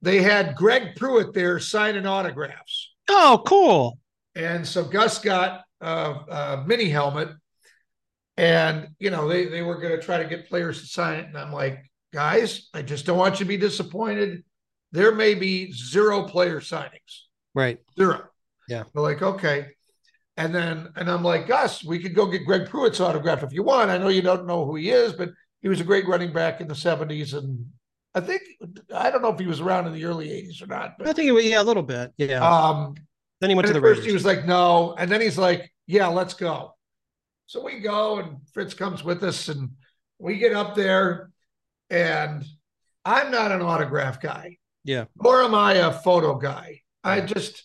[0.00, 2.94] they had Greg Pruitt there signing autographs.
[3.08, 3.98] Oh, cool.
[4.34, 7.28] And so Gus got uh, uh, mini helmet,
[8.36, 11.26] and you know they they were going to try to get players to sign it,
[11.26, 14.44] and I'm like, guys, I just don't want you to be disappointed.
[14.92, 17.22] There may be zero player signings,
[17.54, 17.78] Right.
[17.96, 18.24] zero.
[18.68, 18.84] Yeah.
[18.92, 19.68] They're like, okay.
[20.36, 23.62] And then, and I'm like, Gus, we could go get Greg Pruitt's autograph if you
[23.62, 23.90] want.
[23.90, 25.30] I know you don't know who he is, but
[25.62, 27.34] he was a great running back in the 70s.
[27.38, 27.66] And
[28.14, 28.42] I think,
[28.92, 31.18] I don't know if he was around in the early 80s or not, I think
[31.26, 32.12] he was, yeah, a little bit.
[32.16, 32.40] Yeah.
[32.40, 32.94] um,
[33.40, 34.06] then he went to the first Raiders.
[34.06, 34.94] he was like, no.
[34.98, 36.74] And then he's like, yeah, let's go.
[37.46, 39.70] So we go and Fritz comes with us and
[40.18, 41.30] we get up there
[41.90, 42.44] and
[43.04, 44.58] I'm not an autograph guy.
[44.84, 45.04] Yeah.
[45.22, 46.80] Nor am I a photo guy.
[47.02, 47.64] I just,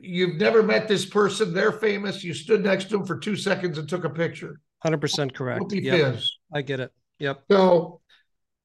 [0.00, 1.54] you've never met this person.
[1.54, 2.24] They're famous.
[2.24, 4.60] You stood next to him for two seconds and took a picture.
[4.84, 5.72] 100% correct.
[5.72, 6.20] Yep.
[6.52, 6.92] I get it.
[7.18, 7.44] Yep.
[7.50, 8.00] So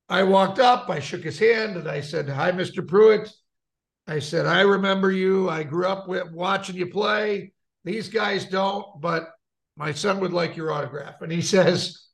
[0.09, 2.85] I walked up, I shook his hand, and I said, Hi, Mr.
[2.85, 3.31] Pruitt.
[4.07, 5.49] I said, I remember you.
[5.49, 7.51] I grew up with watching you play.
[7.83, 9.29] These guys don't, but
[9.75, 11.21] my son would like your autograph.
[11.21, 12.07] And he says,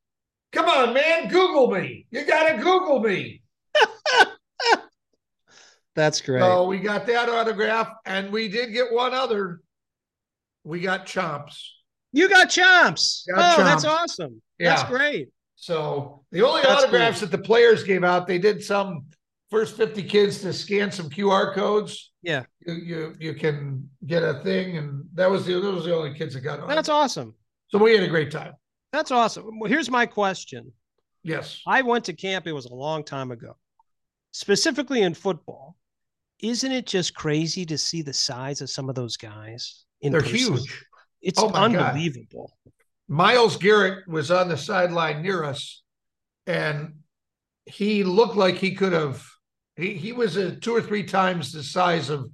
[0.51, 2.07] Come on, man, Google me.
[2.11, 3.42] You got to Google me.
[5.95, 6.41] That's great.
[6.41, 9.61] So we got that autograph, and we did get one other.
[10.63, 11.59] We got Chomps.
[12.11, 13.23] you got chomps.
[13.27, 13.89] Got oh, that's chomps.
[13.89, 14.41] awesome.
[14.59, 15.29] That's great.
[15.55, 17.29] So the only That's autographs cool.
[17.29, 19.05] that the players gave out, they did some
[19.49, 22.11] first 50 kids to scan some QR codes.
[22.21, 22.43] Yeah.
[22.65, 26.13] You you, you can get a thing, and that was the those were the only
[26.17, 26.67] kids that got on.
[26.69, 27.33] That's awesome.
[27.69, 28.53] So we had a great time.
[28.91, 29.59] That's awesome.
[29.59, 30.71] Well, here's my question.
[31.23, 31.61] Yes.
[31.65, 33.55] I went to camp, it was a long time ago,
[34.31, 35.75] specifically in football.
[36.43, 39.85] Isn't it just crazy to see the size of some of those guys?
[40.01, 40.37] In They're person?
[40.57, 40.85] huge.
[41.21, 41.75] It's Oh my God.
[41.95, 42.51] unbelievable.
[43.07, 45.81] Myles Garrett was on the sideline near us,
[46.45, 46.95] and
[47.65, 49.25] he looked like he could have.
[49.77, 52.29] He he was a two or three times the size of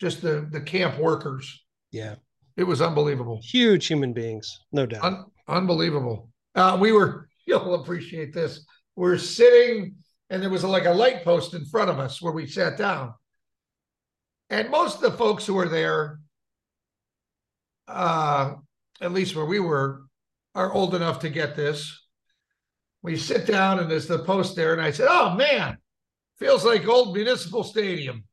[0.00, 1.64] just the the camp workers.
[1.92, 2.16] Yeah.
[2.56, 3.40] It was unbelievable.
[3.44, 5.04] Huge human beings, no doubt.
[5.04, 6.28] Un- unbelievable.
[6.54, 8.66] Uh, we were, you'll appreciate this.
[8.96, 9.94] We're sitting,
[10.28, 13.14] and there was like a light post in front of us where we sat down.
[14.52, 16.20] And most of the folks who were there,
[17.88, 18.52] uh,
[19.00, 20.02] at least where we were,
[20.54, 22.06] are old enough to get this.
[23.02, 25.78] We sit down, and there's the post there, and I said, Oh man,
[26.38, 28.24] feels like old municipal stadium.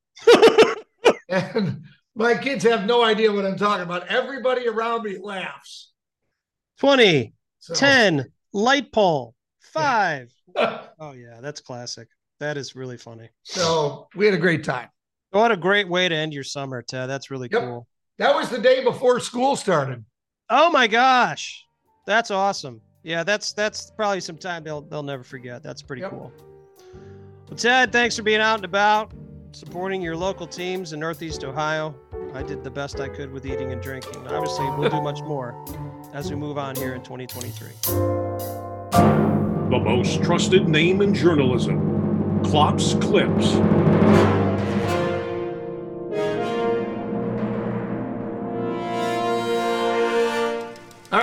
[1.30, 1.84] and
[2.16, 4.08] my kids have no idea what I'm talking about.
[4.10, 5.94] Everybody around me laughs.
[6.80, 10.34] 20, So, 10, light pole, five.
[11.02, 12.10] Oh, yeah, that's classic.
[12.42, 13.30] That is really funny.
[13.44, 14.90] so we had a great time.
[15.32, 17.10] What a great way to end your summer, Ted.
[17.10, 17.62] That's really Yep.
[17.62, 17.88] cool.
[18.18, 20.04] That was the day before school started.
[20.50, 21.64] Oh my gosh.
[22.08, 22.82] That's awesome.
[23.04, 25.62] Yeah, that's that's probably some time they'll they'll never forget.
[25.64, 26.12] That's pretty Yep.
[26.12, 26.32] cool.
[27.48, 29.12] Well, Ted, thanks for being out and about,
[29.52, 31.96] supporting your local teams in Northeast Ohio.
[32.34, 34.28] I did the best I could with eating and drinking.
[34.28, 35.56] Obviously, we'll do much more
[36.14, 37.70] as we move on here in 2023.
[38.92, 42.42] The most trusted name in journalism.
[42.44, 43.54] Klopp's Clips.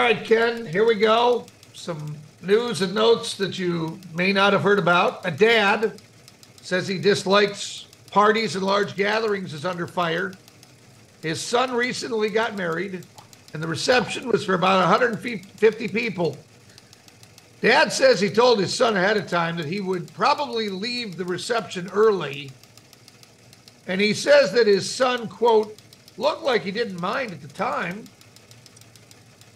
[0.06, 1.46] Right, Ken, here we go.
[1.72, 5.26] Some news and notes that you may not have heard about.
[5.26, 6.00] A dad
[6.60, 10.32] says he dislikes parties and large gatherings is under fire.
[11.22, 13.04] His son recently got married,
[13.52, 16.36] and the reception was for about 150 people.
[17.60, 21.24] Dad says he told his son ahead of time that he would probably leave the
[21.24, 22.52] reception early.
[23.88, 25.76] And he says that his son, quote,
[26.16, 28.04] looked like he didn't mind at the time.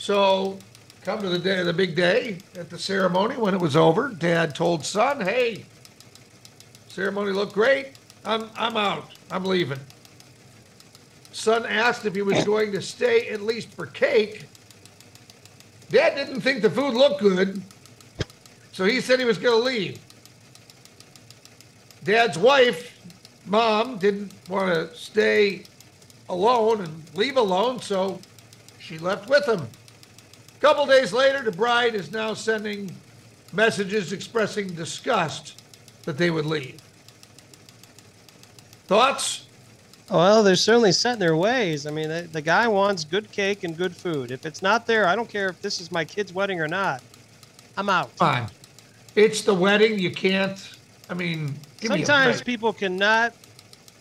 [0.01, 0.59] So,
[1.03, 4.09] come to the day, the big day at the ceremony when it was over.
[4.09, 5.67] Dad told son, "Hey,
[6.89, 7.89] ceremony looked great.
[8.25, 9.11] I'm I'm out.
[9.31, 9.79] I'm leaving."
[11.33, 14.47] Son asked if he was going to stay at least for cake.
[15.91, 17.61] Dad didn't think the food looked good,
[18.72, 19.99] so he said he was going to leave.
[22.05, 22.99] Dad's wife,
[23.45, 25.64] mom, didn't want to stay
[26.31, 28.18] alone and leave alone, so
[28.79, 29.68] she left with him.
[30.61, 32.95] A couple days later, the bride is now sending
[33.55, 35.63] messages expressing disgust
[36.03, 36.79] that they would leave.
[38.87, 39.47] Thoughts?
[40.11, 41.87] Well, they're certainly set in their ways.
[41.87, 44.31] I mean, the, the guy wants good cake and good food.
[44.31, 47.01] If it's not there, I don't care if this is my kid's wedding or not.
[47.79, 48.11] I'm out.
[48.11, 48.49] Fine.
[49.15, 49.99] It's the wedding.
[49.99, 50.59] You can't.
[51.09, 53.33] I mean, give me a Sometimes people cannot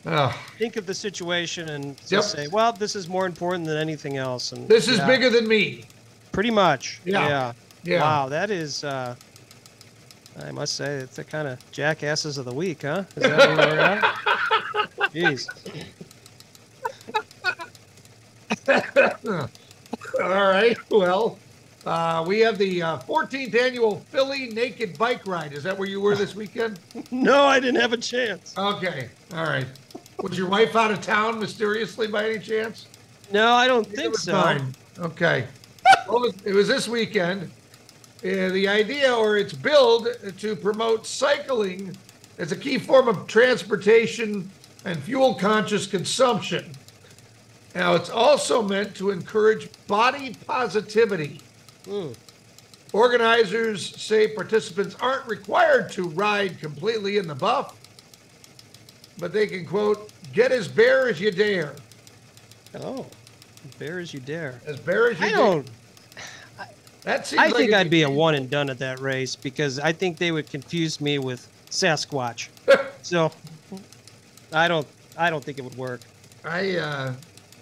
[0.05, 0.35] Ugh.
[0.57, 2.23] think of the situation and Yep.
[2.23, 5.47] say, "Well, this is more important than anything else." And this is yeah, bigger than
[5.47, 5.85] me.
[6.31, 7.01] Pretty much.
[7.05, 7.27] Yeah.
[7.27, 7.53] Yeah.
[7.83, 8.01] Yeah.
[8.01, 8.83] Wow, that is.
[8.83, 9.15] uh
[10.41, 13.03] I must say, it's the kind of jackasses of the week, huh?
[13.17, 14.03] Is that where we're at?
[15.11, 15.47] Jeez.
[20.21, 20.77] All right.
[20.89, 21.37] Well,
[21.85, 25.53] uh, we have the uh, 14th annual Philly Naked Bike Ride.
[25.53, 26.79] Is that where you were this weekend?
[27.11, 28.57] No, I didn't have a chance.
[28.57, 29.09] Okay.
[29.33, 29.65] All right.
[30.21, 32.85] Was your wife out of town mysteriously by any chance?
[33.31, 34.31] No, I don't think so.
[34.33, 34.75] fine.
[34.99, 35.47] Okay.
[36.07, 37.51] Well, it was- this weekend.
[38.21, 41.95] Uh, the idea or its build to promote cycling
[42.37, 44.49] as a key form of transportation
[44.83, 46.69] and fuel conscious consumption.
[47.75, 51.39] Now, it's also meant to encourage body positivity.
[51.85, 52.09] Hmm.
[52.91, 57.75] Organizers say participants aren't required to ride completely in the buff,
[59.19, 61.75] but they can, quote, get as bare as you dare.
[62.75, 63.05] Oh,
[63.77, 64.59] bare as you dare.
[64.65, 65.37] As bare as you I dare.
[65.37, 65.69] don't.
[67.03, 69.79] That seems I like think I'd be a one and done at that race because
[69.79, 72.49] I think they would confuse me with Sasquatch.
[73.01, 73.31] so
[74.51, 74.85] I don't.
[75.17, 76.01] I don't think it would work.
[76.43, 77.13] I uh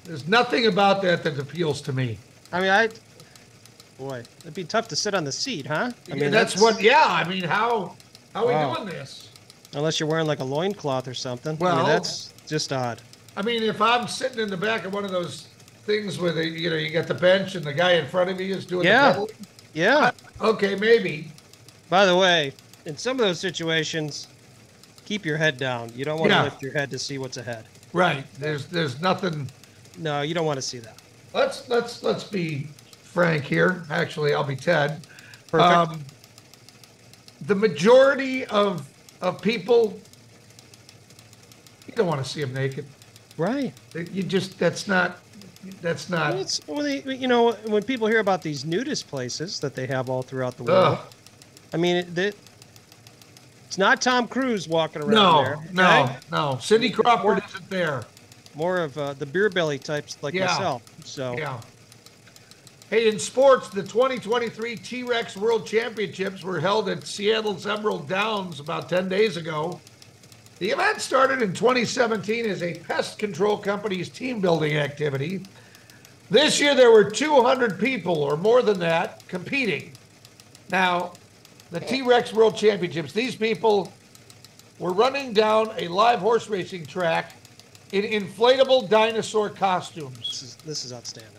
[0.06, 2.18] there's nothing about that that appeals to me.
[2.52, 2.90] I mean, I.
[4.00, 5.92] Boy, it'd be tough to sit on the seat, huh?
[6.12, 7.96] I mean, that's, what yeah, I mean how
[8.34, 8.70] how are Wow.
[8.70, 9.30] we doing this?
[9.74, 11.56] Unless you're wearing like a loincloth or something.
[11.60, 13.02] I Well- mean, that's just odd.
[13.36, 15.48] I mean if I'm sitting in the back of one of those
[15.88, 18.40] things where they you know you got the bench and the guy in front of
[18.40, 19.08] you is doing Yeah.
[19.08, 19.36] the pedaling,
[19.74, 20.12] Yeah.
[20.42, 21.32] okay, maybe.
[21.90, 22.54] By the way,
[22.86, 24.28] in some of those situations,
[25.06, 25.90] keep your head down.
[25.96, 27.64] You don't want to lift your head to see what's ahead.
[27.94, 28.26] Right.
[28.38, 29.50] There's there's nothing
[29.98, 30.98] No, you don't want to see that.
[31.34, 32.68] let's let's let's be
[33.02, 33.84] frank here.
[33.90, 35.08] Actually, I'll be Ted.
[35.50, 35.72] Perfect.
[35.72, 36.04] Um,
[37.48, 38.86] the majority of
[39.22, 39.98] of people
[41.88, 42.86] you don't want to see them naked.
[43.38, 43.74] right.
[43.96, 45.20] You just that's not
[45.82, 49.60] that's not Well, it's, well, they, you know, when people hear about these nudist places
[49.60, 51.14] that they have all throughout the world, Ugh.
[51.74, 52.36] I mean, it, that
[53.66, 55.58] it's not Tom Cruise walking around No, there.
[55.74, 56.58] no, no.
[56.62, 58.06] Cindy Crawford isn't there.
[58.56, 60.46] More of uh, the beer belly types like Yeah.
[60.46, 60.82] myself.
[61.04, 61.60] So, Yeah.
[62.90, 68.62] Hey, in sports, the 2023 T Rex World Championships were held at Seattle's Emerald Downs
[68.62, 69.82] about 10 days ago.
[70.60, 75.46] The event started in 2017 as a pest control company's team building activity.
[76.32, 79.92] This year, there were 200 people or more than that competing.
[80.72, 81.14] Now,
[81.70, 83.94] the T Rex World Championships, these people
[84.80, 87.34] were running down a live horse racing track
[87.92, 90.18] in inflatable dinosaur costumes.
[90.18, 91.34] this is this is outstanding.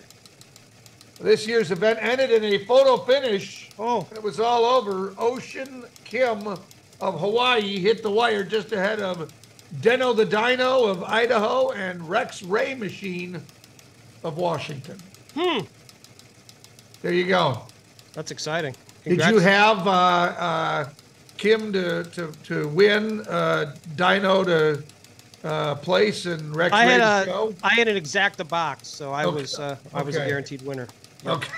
[1.21, 3.71] This year's event ended in a photo finish.
[3.79, 5.13] Oh, It was all over.
[5.19, 6.57] Ocean Kim
[7.01, 9.33] of Hawaii hit the wire just ahead of
[9.81, 13.41] Deno the Dino of Idaho and Rex Ray Machine
[14.25, 14.99] of Washington.
[15.37, 15.61] Hmm.
[17.03, 17.63] There you go.
[18.15, 18.75] that's exciting.
[19.05, 20.89] Did you have uh, uh,
[21.37, 24.83] Kim to, to, to win, uh, Dino to
[25.45, 27.55] uh, place, and Rex I Ray had to a, go?
[27.63, 29.43] I had an exacta box, so I Okay.
[29.43, 30.89] was uh, I was a guaranteed winner.
[31.25, 31.53] Okay.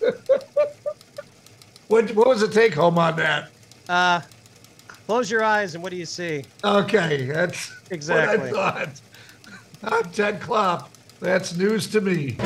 [1.88, 3.50] what, what was the take home on that?
[3.90, 4.20] Uh,
[4.86, 6.44] close your eyes and what do you see?
[6.62, 8.52] Okay, that's Exactly.
[8.52, 9.00] what I thought.
[9.82, 10.90] I'm Ted Klopp.
[11.18, 12.36] That's news to me.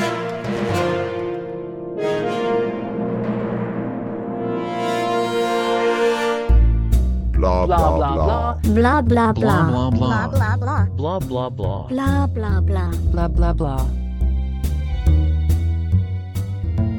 [7.37, 8.57] Blah blah blah.
[8.63, 9.69] Blah blah blah.
[9.69, 10.29] Blah blah blah.
[10.33, 10.85] blah blah.
[10.97, 11.87] Blah blah blah.
[11.93, 12.91] Blah blah blah.
[13.13, 14.04] Blah blah blah.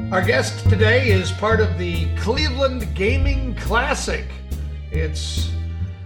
[0.09, 4.23] Our guest today is part of the Cleveland Gaming Classic.
[4.89, 5.51] It's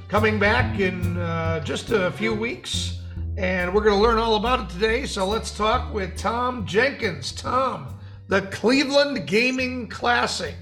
[0.08, 2.98] coming back in uh, just a few weeks,
[3.38, 5.06] and we're going to learn all about it today.
[5.06, 7.32] So let's talk with Tom Jenkins.
[7.32, 10.56] Tom, the Cleveland Gaming Classic.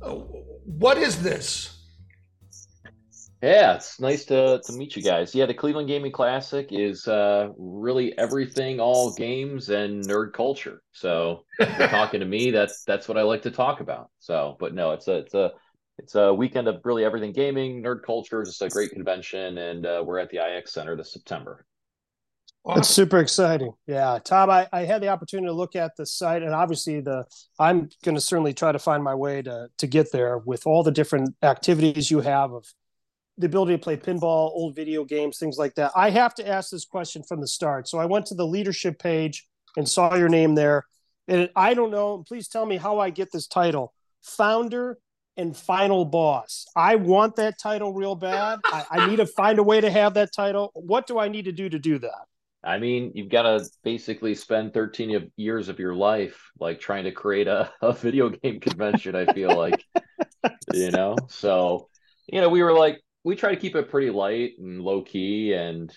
[0.00, 0.12] Uh,
[0.64, 1.73] what is this?
[3.44, 5.34] Yeah, it's nice to to meet you guys.
[5.34, 10.80] Yeah, the Cleveland Gaming Classic is uh, really everything, all games and nerd culture.
[10.92, 14.08] So if you're talking to me, that's that's what I like to talk about.
[14.18, 15.50] So, but no, it's a it's a
[15.98, 18.40] it's a weekend of really everything gaming, nerd culture.
[18.40, 21.66] It's a great convention, and uh, we're at the IX Center this September.
[22.66, 23.74] It's super exciting.
[23.86, 24.18] Yeah.
[24.24, 27.26] Tom, I, I had the opportunity to look at the site and obviously the
[27.58, 30.90] I'm gonna certainly try to find my way to to get there with all the
[30.90, 32.64] different activities you have of
[33.38, 35.92] the ability to play pinball, old video games, things like that.
[35.96, 37.88] I have to ask this question from the start.
[37.88, 40.84] So I went to the leadership page and saw your name there.
[41.26, 43.92] And I don't know, please tell me how I get this title.
[44.22, 44.98] Founder
[45.36, 46.66] and final boss.
[46.76, 48.60] I want that title real bad.
[48.66, 50.70] I, I need to find a way to have that title.
[50.74, 52.26] What do I need to do to do that?
[52.62, 57.04] I mean, you've got to basically spend 13 of- years of your life like trying
[57.04, 59.84] to create a, a video game convention, I feel like,
[60.72, 61.16] you know?
[61.28, 61.88] So,
[62.26, 65.54] you know, we were like, we try to keep it pretty light and low key
[65.54, 65.92] and,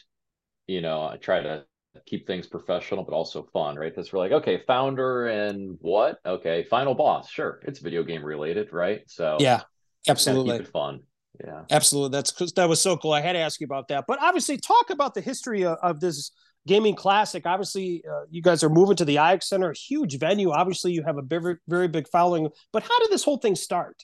[0.66, 1.66] you know, I try to
[2.06, 3.94] keep things professional but also fun, right?
[3.96, 6.20] That's we're like, okay, founder and what?
[6.26, 7.30] Okay, final boss.
[7.30, 9.02] Sure, it's video game related, right?
[9.08, 9.62] So Yeah,
[10.08, 10.58] absolutely.
[10.58, 11.02] keep it fun.
[11.46, 11.64] Yeah.
[11.70, 12.18] Absolutely.
[12.18, 13.12] That's that was so cool.
[13.12, 14.06] I had to ask you about that.
[14.08, 16.32] But obviously, talk about the history of, of this
[16.66, 17.46] gaming classic.
[17.46, 20.52] Obviously, uh, you guys are moving to the IX Center, a huge venue.
[20.52, 22.50] Obviously, you have a very, very big following.
[22.74, 24.04] But how did this whole thing start?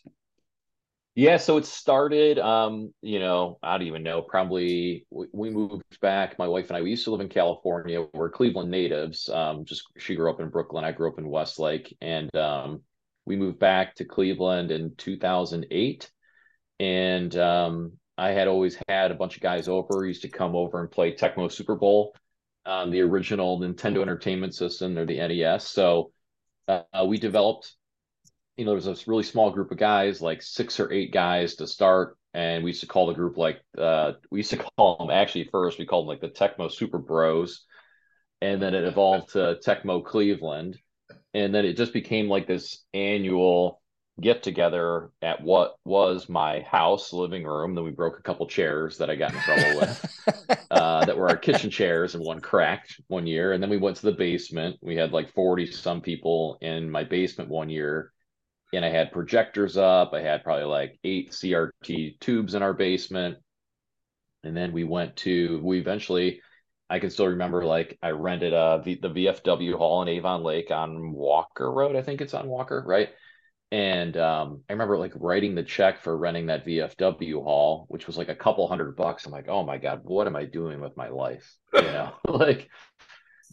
[1.15, 5.83] Yeah, so it started, um, you know, I don't even know, probably we, we moved
[6.01, 6.39] back.
[6.39, 8.07] My wife and I, we used to live in California.
[8.13, 9.29] We're Cleveland natives.
[9.29, 10.83] Um, just she grew up in Brooklyn.
[10.83, 11.95] I grew up in Westlake.
[12.01, 12.81] And um,
[13.25, 16.09] we moved back to Cleveland in 2008.
[16.79, 20.81] And um, I had always had a bunch of guys over, used to come over
[20.81, 22.15] and play Tecmo Super Bowl,
[22.65, 25.67] um, the original Nintendo Entertainment System or the NES.
[25.67, 26.11] So
[26.67, 27.75] uh, we developed
[28.57, 31.55] you know, there was this really small group of guys, like six or eight guys
[31.55, 32.17] to start.
[32.33, 35.49] And we used to call the group like, uh, we used to call them actually
[35.51, 37.65] first, we called them like the Tecmo Super Bros.
[38.41, 40.77] And then it evolved to Tecmo Cleveland.
[41.33, 43.81] And then it just became like this annual
[44.21, 47.73] get together at what was my house living room.
[47.73, 51.29] Then we broke a couple chairs that I got in trouble with uh, that were
[51.29, 53.53] our kitchen chairs, and one cracked one year.
[53.53, 54.77] And then we went to the basement.
[54.81, 58.12] We had like 40 some people in my basement one year
[58.73, 60.13] and I had projectors up.
[60.13, 63.37] I had probably like eight CRT tubes in our basement.
[64.43, 66.41] And then we went to, we eventually,
[66.89, 70.71] I can still remember like I rented uh, the, the VFW hall in Avon Lake
[70.71, 71.95] on Walker Road.
[71.95, 73.09] I think it's on Walker, right?
[73.71, 78.17] And um, I remember like writing the check for renting that VFW hall, which was
[78.17, 79.25] like a couple hundred bucks.
[79.25, 81.55] I'm like, oh my God, what am I doing with my life?
[81.73, 82.69] You know, like,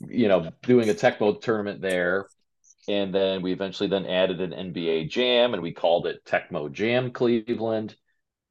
[0.06, 2.26] you know, doing a Tecmo tournament there,
[2.90, 7.12] and then we eventually then added an NBA Jam, and we called it Tecmo Jam
[7.12, 7.94] Cleveland.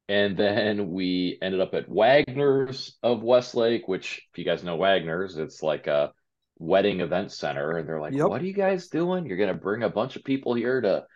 [0.08, 5.36] And then we ended up at Wagner's of Westlake, which, if you guys know Wagner's,
[5.36, 6.12] it's like a
[6.58, 7.76] wedding event center.
[7.76, 8.28] And they're like, Yep.
[8.28, 9.26] "What are you guys doing?
[9.26, 11.06] You're gonna bring a bunch of people here to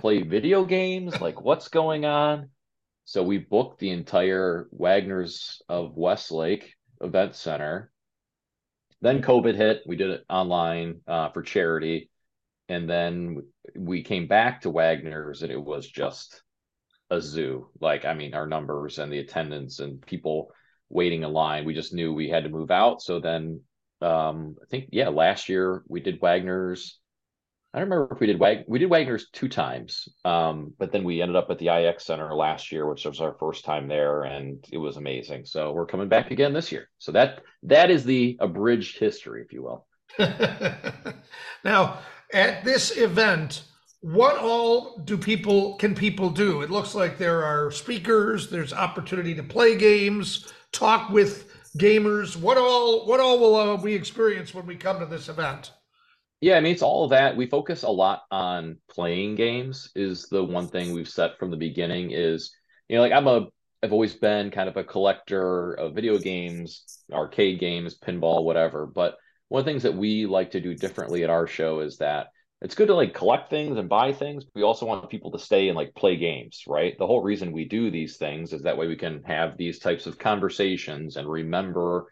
[0.00, 1.14] play video games?
[1.20, 2.50] Like, what's going on?"
[3.04, 7.90] So we booked the entire Wagner's of Westlake event center.
[9.00, 9.82] Then COVID hit.
[9.84, 12.10] We did it online uh, for charity
[12.68, 13.42] and then
[13.76, 16.42] we came back to Wagner's and it was just
[17.10, 17.68] a zoo.
[17.80, 20.50] Like, I mean, our numbers and the attendance and people
[20.90, 23.02] waiting in line, we just knew we had to move out.
[23.02, 23.62] So then,
[24.00, 26.98] um, I think, yeah, last year we did Wagner's.
[27.74, 30.08] I don't remember if we did Wag we did Wagner's two times.
[30.24, 33.34] Um, but then we ended up at the IX Center last year, which was our
[33.34, 35.44] first time there, and it was amazing.
[35.44, 36.88] So we're coming back again this year.
[36.98, 39.86] So that that is the abridged history, if you will.
[41.64, 41.98] now,
[42.32, 43.62] at this event,
[44.00, 46.62] what all do people can people do?
[46.62, 52.36] It looks like there are speakers, there's opportunity to play games, talk with gamers.
[52.36, 55.72] What all what all will uh, we experience when we come to this event?
[56.40, 57.36] Yeah, I mean, it's all of that.
[57.36, 61.56] We focus a lot on playing games is the one thing we've set from the
[61.56, 62.54] beginning is,
[62.88, 63.48] you know, like I'm a,
[63.82, 68.86] I've always been kind of a collector of video games, arcade games, pinball, whatever.
[68.86, 69.16] But
[69.48, 72.28] one of the things that we like to do differently at our show is that
[72.60, 74.44] it's good to like collect things and buy things.
[74.44, 76.96] But we also want people to stay and like play games, right?
[76.98, 80.06] The whole reason we do these things is that way we can have these types
[80.06, 82.06] of conversations and remember,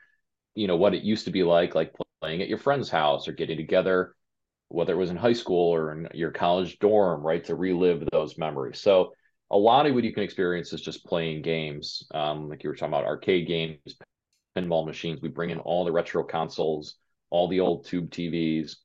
[0.54, 3.32] you know, what it used to be like, like playing at your friend's house or
[3.32, 4.14] getting together
[4.68, 8.36] whether it was in high school or in your college dorm, right, to relive those
[8.38, 8.80] memories.
[8.80, 9.12] So
[9.50, 12.06] a lot of what you can experience is just playing games.
[12.12, 13.78] Um, like you were talking about arcade games,
[14.56, 15.20] pinball machines.
[15.22, 16.96] We bring in all the retro consoles,
[17.30, 18.76] all the old tube TVs.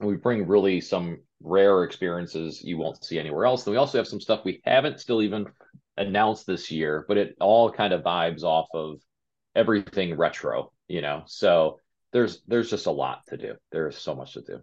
[0.00, 3.64] And we bring really some rare experiences you won't see anywhere else.
[3.64, 5.46] Then we also have some stuff we haven't still even
[5.96, 9.00] announced this year, but it all kind of vibes off of
[9.54, 11.22] everything retro, you know.
[11.26, 11.78] So
[12.12, 13.54] there's there's just a lot to do.
[13.70, 14.60] There's so much to do.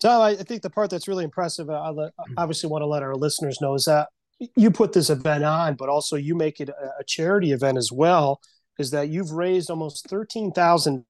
[0.00, 2.34] So I think the part that's really impressive, uh, I mm-hmm.
[2.36, 4.08] obviously want to let our listeners know, is that
[4.56, 7.90] you put this event on, but also you make it a a charity event as
[7.92, 8.40] well.
[8.78, 11.04] Is that you've raised almost thirteen thousand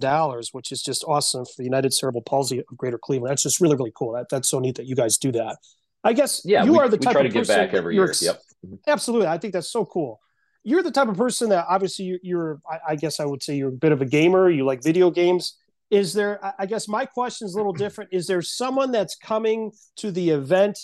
[0.00, 3.30] dollars, which is just awesome for the United Cerebral Palsy of Greater Cleveland.
[3.30, 4.12] That's just really really cool.
[4.12, 5.56] That that's so neat that you guys do that.
[6.04, 7.74] I guess Yeah, you we, are the type we try of to give person back
[7.74, 8.12] every year.
[8.20, 8.40] Yep.
[8.64, 8.74] Mm-hmm.
[8.86, 10.20] Absolutely, I think that's so cool.
[10.64, 12.60] You're the type of person that obviously you- you're.
[12.70, 14.50] I, I guess I would say you're a bit of a gamer.
[14.50, 15.56] You like video games.
[15.90, 16.44] Is there?
[16.44, 18.10] I- I guess my question is a little different.
[18.12, 20.78] Is there someone that's coming to the event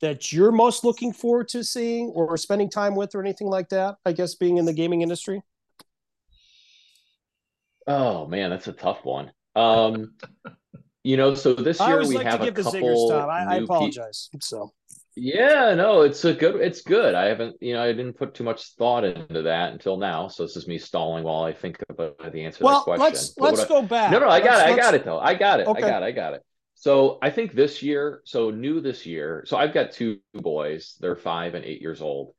[0.00, 3.96] that you're most looking forward to seeing or spending time with, or anything like that?
[4.04, 5.42] I guess being in the gaming industry.
[7.86, 9.32] Oh man, that's a tough one.
[9.56, 10.14] Um,
[11.04, 13.10] you know, so this year always we like have to a give the couple zingers,
[13.10, 13.30] Tom.
[13.30, 14.28] I, I new pe- apologize.
[14.40, 14.72] So
[15.16, 16.56] Yeah, no, it's a good.
[16.60, 17.14] It's good.
[17.14, 20.28] I haven't, you know, I didn't put too much thought into that until now.
[20.28, 23.12] So this is me stalling while I think about the answer well, to that question.
[23.12, 24.10] let's But let's what I- go back.
[24.12, 24.72] No, no, I got Let's- it.
[24.72, 25.18] I got it though.
[25.18, 25.66] I got it.
[25.66, 25.82] Okay.
[25.82, 26.06] I got it.
[26.06, 26.42] I got it.
[26.74, 29.44] So I think this year, so new this year.
[29.46, 30.96] So I've got two boys.
[31.00, 32.32] They're five and eight years old,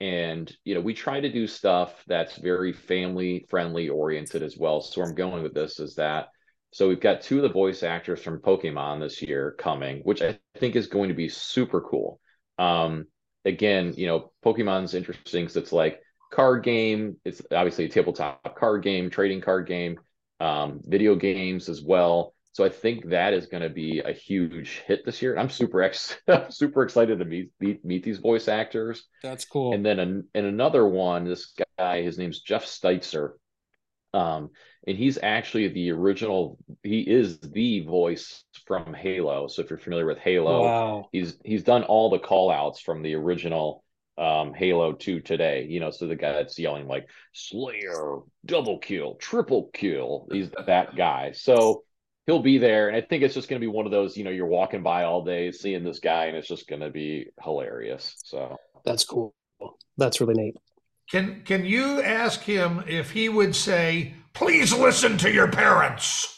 [0.00, 4.80] and you know we try to do stuff that's very family friendly oriented as well.
[4.80, 6.28] So I'm going with this is that.
[6.70, 10.38] So we've got two of the voice actors from Pokemon this year coming, which I
[10.56, 12.20] think is going to be super cool.
[12.58, 13.06] Um,
[13.44, 17.16] again, you know, Pokemon's interesting because it's like card game.
[17.24, 19.98] It's obviously a tabletop card game, trading card game,
[20.40, 22.34] um, video games as well.
[22.58, 25.38] So I think that is going to be a huge hit this year.
[25.38, 29.04] I'm super ex- super excited to meet, meet meet these voice actors.
[29.22, 29.72] That's cool.
[29.74, 33.34] And then an, and another one, this guy, his name's Jeff Steitzer.
[34.12, 34.50] Um,
[34.88, 39.46] and he's actually the original, he is the voice from Halo.
[39.46, 41.08] So if you're familiar with Halo, Wow.
[41.12, 43.84] he's he's done all the call outs from the original
[44.16, 45.64] um Halo 2 today.
[45.70, 50.26] You know, so the guy that's yelling like Slayer, double kill, triple kill.
[50.32, 51.30] He's that guy.
[51.30, 51.84] So
[52.28, 52.88] he'll be there.
[52.88, 55.04] And I think it's just gonna be one of those, you know, you're walking by
[55.04, 58.14] all day seeing this guy, and it's just gonna be hilarious.
[58.22, 59.34] So That's cool.
[59.96, 60.54] That's really neat.
[61.10, 66.34] Can can you ask him if he would say, "Please listen to your parents"?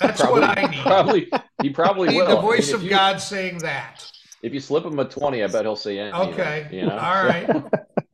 [0.00, 0.80] That's what I need.
[0.80, 2.26] Probably he probably I need will.
[2.26, 4.10] the I mean, voice of you- God saying that.
[4.42, 6.32] If you slip him a 20, I bet he'll say anything.
[6.32, 6.68] Okay.
[6.72, 6.98] You know?
[6.98, 7.48] All right.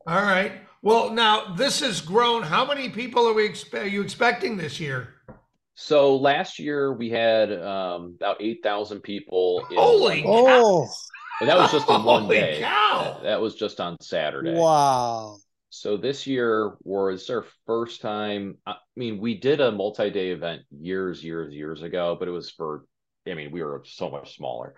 [0.05, 0.51] All right.
[0.83, 2.43] Well, now this has grown.
[2.43, 5.15] How many people are we expe- are you expecting this year?
[5.81, 9.65] So last year we had um, about eight thousand people.
[9.71, 10.89] In Holy one- Oh,
[11.39, 12.59] and that was just in one Holy day.
[12.59, 13.21] cow.
[13.23, 14.51] That was just on Saturday.
[14.53, 15.37] wow.
[15.69, 18.57] So this year was our first time.
[18.65, 22.83] I mean, we did a multi-day event years, years, years ago, but it was for.
[23.25, 24.75] I mean, we were so much smaller.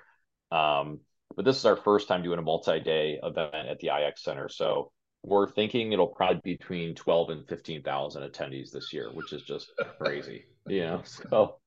[0.51, 0.99] Um,
[1.35, 4.49] but this is our first time doing a multi-day event at the IX Center.
[4.49, 4.91] So
[5.23, 9.43] we're thinking it'll probably be between twelve and fifteen thousand attendees this year, which is
[9.43, 10.45] just crazy.
[10.67, 11.57] You know, so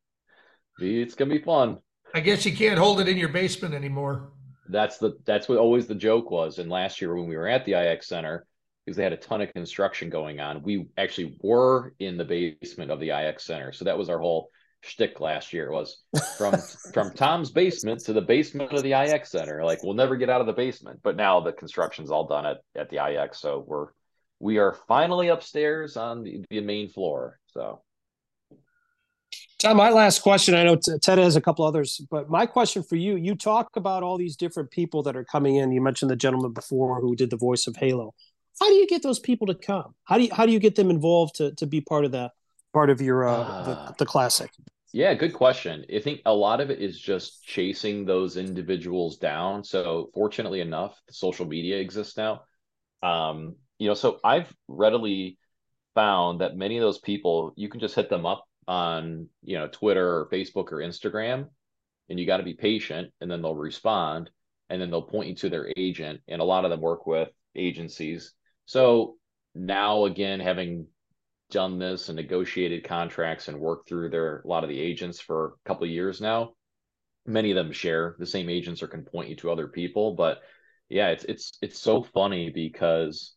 [0.79, 1.79] it's gonna be fun.
[2.15, 4.31] I guess you can't hold it in your basement anymore.
[4.69, 6.59] That's the that's what always the joke was.
[6.59, 8.47] And last year when we were at the IX Center,
[8.85, 12.91] because they had a ton of construction going on, we actually were in the basement
[12.91, 13.73] of the IX Center.
[13.73, 14.51] So that was our whole
[14.85, 16.03] shtick last year was
[16.39, 16.55] from
[16.93, 19.65] from Tom's basement to the basement of the IX Center.
[19.65, 21.01] Like we'll never get out of the basement.
[21.03, 23.89] But now the construction's all done at at the IX, so we're
[24.41, 27.39] we are finally upstairs on the, the main floor.
[27.47, 27.83] So
[29.59, 30.55] Tom, my last question.
[30.55, 34.03] I know Ted has a couple others, but my question for you: You talk about
[34.03, 35.73] all these different people that are coming in.
[35.73, 38.15] You mentioned the gentleman before who did the voice of Halo.
[38.61, 39.95] How do you get those people to come?
[40.05, 42.31] How do you how do you get them involved to to be part of the
[42.73, 43.65] part of your uh, Ah.
[43.65, 44.51] the, the classic?
[44.95, 45.85] Yeah, good question.
[45.93, 49.65] I think a lot of it is just chasing those individuals down.
[49.65, 52.43] So fortunately enough, social media exists now.
[53.03, 55.37] Um, you know, so I've readily
[55.97, 59.67] found that many of those people, you can just hit them up on, you know,
[59.67, 61.49] Twitter or Facebook or Instagram,
[62.09, 64.31] and you got to be patient, and then they'll respond,
[64.71, 66.21] and then they'll point you to their agent.
[66.29, 68.33] And a lot of them work with agencies.
[68.67, 69.17] So
[69.57, 70.87] now again, having
[71.55, 75.47] done this and negotiated contracts and worked through their a lot of the agents for
[75.47, 76.53] a couple of years now.
[77.27, 80.43] Many of them share the same agents or can point you to other people, but
[80.89, 83.35] yeah, it's it's it's so funny because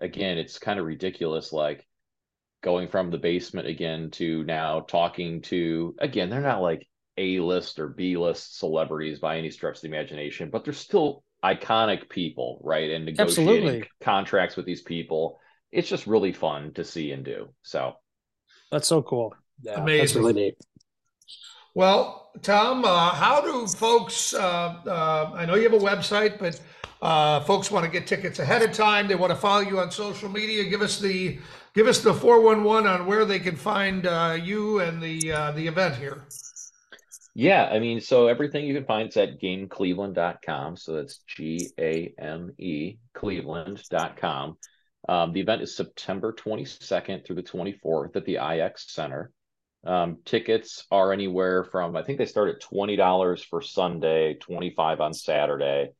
[0.00, 1.86] again, it's kind of ridiculous like
[2.62, 6.86] going from the basement again to now talking to again, they're not like
[7.16, 12.60] A-list or B-list celebrities by any stretch of the imagination, but they're still iconic people,
[12.64, 12.90] right?
[12.90, 13.88] And negotiating Absolutely.
[14.00, 15.38] contracts with these people
[15.72, 17.48] it's just really fun to see and do.
[17.62, 17.94] So
[18.70, 19.34] That's so cool.
[19.62, 20.22] Yeah, that's Amazing.
[20.22, 20.54] really neat.
[21.74, 24.34] Well, Tom, uh, how do folks?
[24.34, 26.60] Uh, uh, I know you have a website, but
[27.00, 29.08] uh, folks want to get tickets ahead of time.
[29.08, 30.64] They want to follow you on social media.
[30.64, 31.38] Give us the
[31.74, 35.32] give us the four one one on where they can find uh, you and the
[35.32, 36.26] uh, the event here.
[37.34, 40.76] yeah, I mean, so everything you can find is at gamecleveland.com.
[40.76, 44.58] So that's G A M E Cleveland.com.
[45.08, 49.32] Um, the event is September 22nd through the 24th at the IX Center.
[49.84, 54.70] Um, tickets are anywhere from I think they start at twenty dollars for Sunday, twenty
[54.70, 55.90] five on Saturday,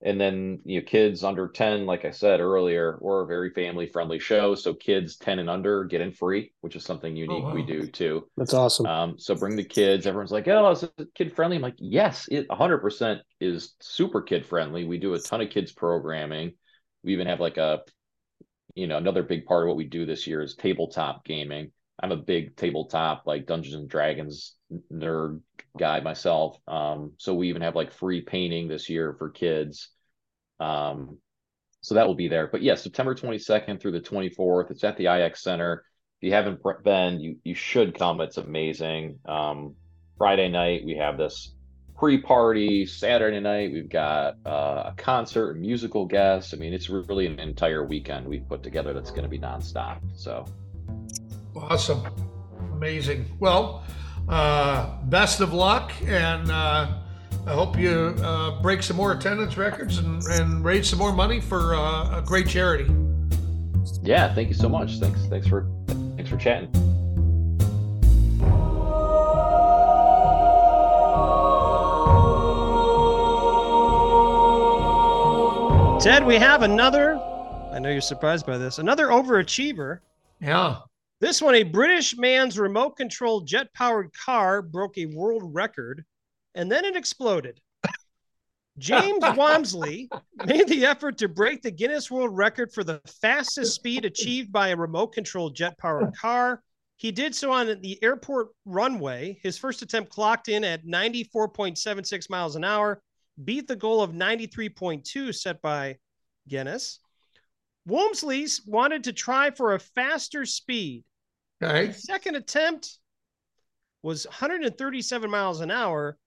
[0.00, 3.86] and then you know kids under ten, like I said earlier, we're a very family
[3.86, 7.60] friendly show, so kids ten and under get in free, which is something unique we
[7.60, 7.66] wow.
[7.66, 8.26] do too.
[8.38, 8.86] That's awesome.
[8.86, 10.06] Um, so bring the kids.
[10.06, 14.46] Everyone's like, "Oh, is it kid friendly?" I'm like, "Yes, it 100% is super kid
[14.46, 14.84] friendly.
[14.84, 16.54] We do a ton of kids programming.
[17.04, 17.82] We even have like a,
[18.74, 21.72] you know, another big part of what we do this year is tabletop gaming.
[22.00, 24.54] I'm a big tabletop like Dungeons and Dragons
[24.92, 25.40] nerd
[25.78, 26.58] guy myself.
[26.68, 29.88] Um, so we even have like free painting this year for kids.
[30.60, 31.18] Um,
[31.80, 32.48] so that will be there.
[32.48, 34.70] But yeah, September 22nd through the 24th.
[34.70, 35.84] It's at the IX Center.
[36.20, 38.20] If you haven't been, you you should come.
[38.20, 39.20] It's amazing.
[39.24, 39.76] Um,
[40.16, 41.54] Friday night we have this
[41.98, 42.86] pre-party.
[42.86, 46.54] Saturday night we've got uh, a concert, and musical guests.
[46.54, 49.98] I mean, it's really an entire weekend we've put together that's going to be nonstop.
[50.14, 50.46] So
[51.56, 52.06] Awesome.
[52.72, 53.26] Amazing.
[53.40, 53.84] Well,
[54.28, 55.92] uh, best of luck.
[56.06, 56.98] And uh,
[57.46, 61.40] I hope you uh, break some more attendance records and, and raise some more money
[61.40, 62.86] for uh, a great charity.
[64.02, 64.98] yeah, thank you so much.
[64.98, 65.68] Thanks, thanks for
[66.16, 66.97] thanks for chatting.
[76.00, 77.16] Ted, we have another.
[77.72, 78.78] I know you're surprised by this.
[78.78, 79.98] Another overachiever.
[80.40, 80.76] Yeah.
[81.20, 86.04] This one, a British man's remote controlled jet powered car broke a world record
[86.54, 87.60] and then it exploded.
[88.78, 90.08] James Walmsley
[90.46, 94.68] made the effort to break the Guinness World Record for the fastest speed achieved by
[94.68, 96.62] a remote controlled jet powered car.
[96.96, 99.40] He did so on the airport runway.
[99.42, 103.02] His first attempt clocked in at 94.76 miles an hour,
[103.44, 105.98] beat the goal of 93.2 set by
[106.48, 107.00] Guinness.
[107.86, 111.04] Walmsley's wanted to try for a faster speed.
[111.62, 111.92] Okay.
[111.92, 112.98] Second attempt
[114.02, 116.18] was 137 miles an hour,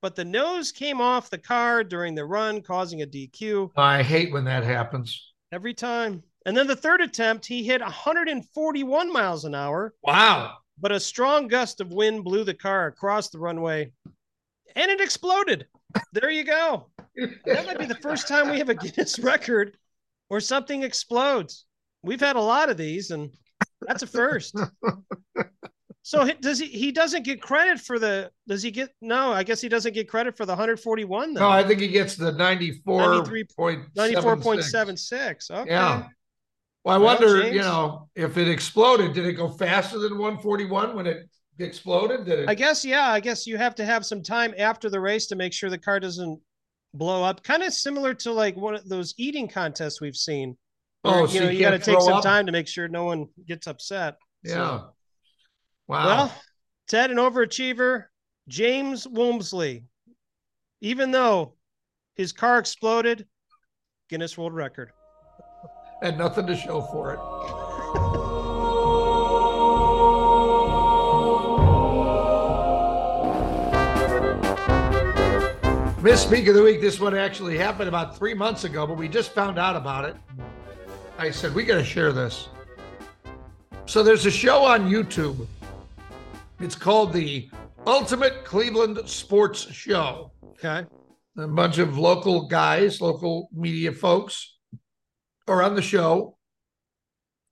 [0.00, 4.32] but the nose came off the car during the run, causing a DQ I hate
[4.32, 5.32] when that happens.
[5.52, 6.22] every time.
[6.46, 10.58] And then the third attempt, he hit 141 miles an hour, Wow.
[10.80, 13.92] but a strong gust of wind blew the car across the runway
[14.76, 15.66] and it exploded.
[16.12, 16.90] There you go.
[17.46, 19.76] That might be the first time we have a Guinness record
[20.28, 21.64] where something explodes.
[22.02, 23.30] We've had a lot of these, and
[23.80, 24.54] that's a first.
[26.02, 26.66] So does he?
[26.66, 28.30] He doesn't get credit for the.
[28.46, 28.90] Does he get?
[29.00, 31.34] No, I guess he doesn't get credit for the 141.
[31.34, 33.84] Then No, I think he gets the 94.76.
[33.96, 35.50] 94.76.
[35.50, 35.70] Okay.
[35.70, 36.06] Yeah.
[36.84, 40.12] Well, I Well, wonder, James- you know, if it exploded, did it go faster than
[40.16, 41.28] 141 when it
[41.66, 42.24] exploded?
[42.24, 42.48] Did it?
[42.48, 43.10] I guess yeah.
[43.10, 45.78] I guess you have to have some time after the race to make sure the
[45.78, 46.40] car doesn't
[46.94, 47.42] blow up.
[47.42, 50.56] Kind of similar to like one of those eating contests we've seen.
[51.04, 52.22] Oh, where, so you know, you got to take some up?
[52.22, 54.16] time to make sure no one gets upset.
[54.42, 54.54] yeah.
[54.54, 54.90] So-
[55.86, 56.06] wow.
[56.06, 56.34] Well,
[56.88, 58.04] Ted, an overachiever,
[58.48, 59.84] James Walmsley,
[60.80, 61.54] even though
[62.16, 63.26] his car exploded,
[64.08, 64.90] Guinness World Record.
[66.02, 67.67] And nothing to show for it.
[76.00, 79.08] Miss Speak of the Week, this one actually happened about three months ago, but we
[79.08, 80.14] just found out about it.
[81.18, 82.48] I said, we got to share this.
[83.86, 85.48] So there's a show on YouTube.
[86.60, 87.50] It's called the
[87.84, 90.30] Ultimate Cleveland Sports Show.
[90.44, 90.86] Okay.
[91.36, 94.56] A bunch of local guys, local media folks
[95.48, 96.36] are on the show.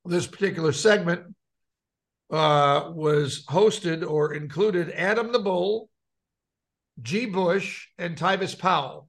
[0.04, 1.34] This particular segment
[2.30, 5.88] uh, was hosted or included Adam the Bull,
[7.02, 7.26] G.
[7.26, 9.08] Bush, and Tyvis Powell.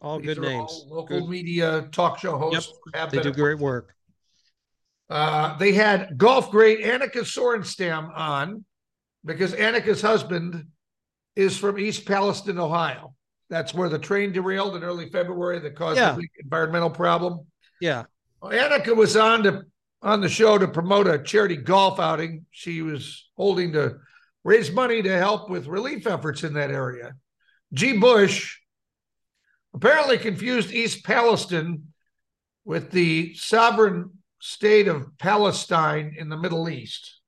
[0.00, 0.70] All These good names.
[0.70, 1.28] all local Good.
[1.30, 2.72] media talk show hosts.
[2.94, 3.94] have They do great work.
[5.08, 8.64] uh, they had golf great Annika Sorenstam on
[9.24, 10.66] because Annika's husband
[11.34, 13.14] is from East Palestine, Ohio.
[13.48, 16.14] That's where the train derailed in early February that caused Yeah.
[16.14, 17.46] a big environmental problem.
[17.80, 18.04] Yeah.
[18.42, 19.62] Well, Annika was on to
[20.02, 23.98] on the show to promote a charity golf outing she was holding to
[24.46, 27.14] raise money to help with relief efforts in that area.
[27.72, 27.98] G.
[27.98, 28.58] Bush
[29.74, 31.82] apparently confused East Palestine
[32.64, 37.20] with the sovereign state of Palestine in the Middle East.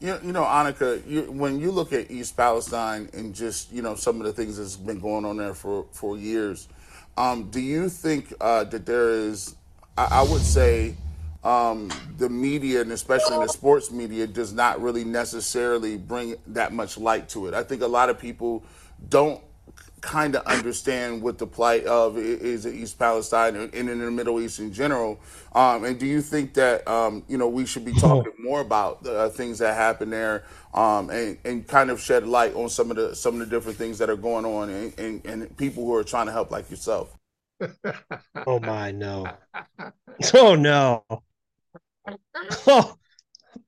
[0.00, 3.94] You, you know, Annika, you, when you look at East Palestine and just, you know,
[3.94, 6.68] some of the things that's been going on there for, for years,
[7.16, 9.56] um, do you think uh, that there is,
[9.96, 10.94] I, I would say,
[11.46, 16.98] um, the media and especially the sports media does not really necessarily bring that much
[16.98, 17.54] light to it.
[17.54, 18.64] I think a lot of people
[19.08, 19.40] don't
[20.00, 24.10] kind of understand what the plight of is in East Palestine and and in the
[24.10, 25.20] Middle East in general.
[25.54, 29.04] Um, and do you think that um, you know we should be talking more about
[29.04, 30.44] the uh, things that happen there
[30.74, 33.78] um, and, and kind of shed light on some of the some of the different
[33.78, 36.68] things that are going on and, and, and people who are trying to help like
[36.70, 37.16] yourself?
[38.46, 39.28] Oh my no.
[40.34, 41.04] Oh no.
[42.66, 42.94] Oh,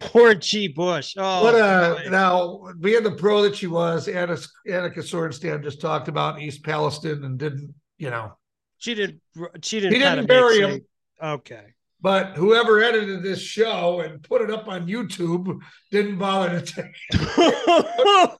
[0.00, 0.68] poor G.
[0.68, 1.14] Bush.
[1.16, 2.10] Oh, what uh boy.
[2.10, 4.36] now being the pro that she was, Anna,
[4.68, 8.32] Annika Sorenstam just talked about East Palestine and didn't, you know,
[8.78, 9.20] she did.
[9.62, 9.94] She didn't.
[9.94, 10.80] He didn't bury him.
[11.22, 11.74] Okay.
[12.00, 15.58] but whoever edited this show and put it up on YouTube
[15.90, 16.94] didn't bother to take.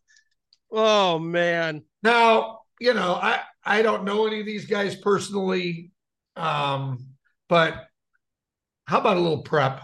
[0.71, 1.83] oh man.
[2.03, 5.91] Now, you know, I I don't know any of these guys personally.
[6.37, 7.07] Um,
[7.49, 7.87] but
[8.87, 9.83] how about a little prep?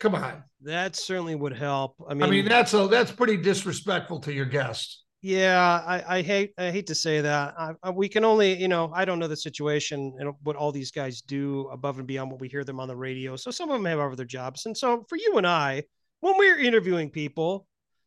[0.00, 0.42] Come on.
[0.62, 1.94] That certainly would help.
[2.08, 5.04] I mean, I mean, that's a that's pretty disrespectful to your guest.
[5.22, 7.54] Yeah, I, I hate I hate to say that.
[7.58, 10.72] I, I, we can only, you know, I don't know the situation and what all
[10.72, 13.36] these guys do above and beyond what we hear them on the radio.
[13.36, 15.84] So some of them have other jobs, and so for you and I,
[16.20, 17.66] when we're interviewing people,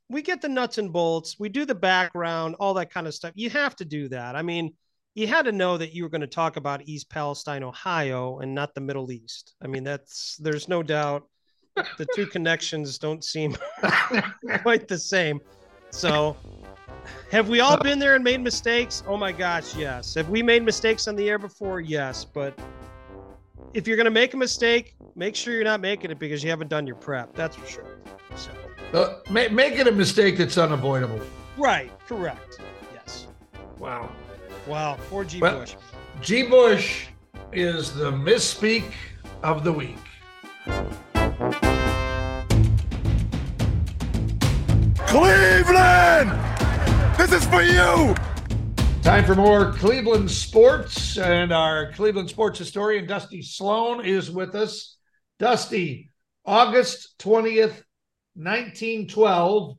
[0.10, 3.34] we get the nuts and bolts, we do the background, all that kind of stuff.
[3.36, 4.36] You have to do that.
[4.36, 4.74] I mean,
[5.14, 8.56] you had to know that you were going to talk about East Palestine, Ohio, and
[8.56, 9.54] not the Middle East.
[9.62, 11.28] I mean, that's there's no doubt
[11.76, 13.56] the two connections don't seem
[14.62, 15.40] quite the same.
[15.92, 16.36] So
[17.32, 19.04] have we all been there and made mistakes?
[19.08, 20.14] Oh my gosh, yes.
[20.16, 21.80] Have we made mistakes on the air before?
[21.80, 22.24] Yes.
[22.26, 22.58] But
[23.74, 26.50] if you're going to make a mistake, make sure you're not making it because you
[26.50, 27.34] haven't done your prep.
[27.34, 27.98] That's for sure.
[28.36, 28.52] So,
[28.94, 31.22] uh, ma- make it a mistake that's unavoidable.
[31.58, 31.92] Right.
[32.08, 32.60] Correct.
[32.94, 33.28] Yes.
[33.80, 34.12] Wow.
[34.68, 34.98] Wow.
[35.10, 35.40] Poor G.
[35.40, 35.76] Well, Bush.
[36.22, 36.44] G.
[36.44, 37.08] Bush
[37.52, 38.86] is the misspeak
[39.44, 39.98] of the week.
[45.14, 46.32] Cleveland!
[47.20, 48.16] This is for you!
[49.04, 54.98] Time for more Cleveland sports, and our Cleveland sports historian, Dusty Sloan, is with us.
[55.38, 56.10] Dusty,
[56.44, 57.84] August 20th,
[58.34, 59.78] 1912.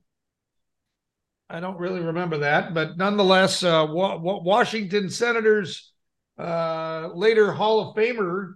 [1.50, 5.90] I don't really remember that, but nonetheless, uh, Wa- Wa- Washington Senators,
[6.38, 8.52] uh, later Hall of Famer,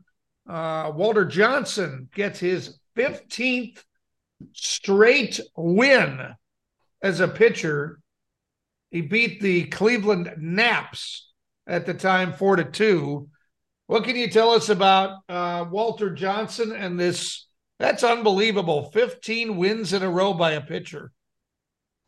[0.48, 3.82] uh, Walter Johnson gets his 15th
[4.52, 6.36] straight win
[7.02, 8.00] as a pitcher.
[8.90, 11.30] He beat the Cleveland Naps
[11.66, 13.28] at the time, four to two.
[13.86, 17.46] What can you tell us about uh, Walter Johnson and this?
[17.78, 18.90] That's unbelievable.
[18.90, 21.12] 15 wins in a row by a pitcher.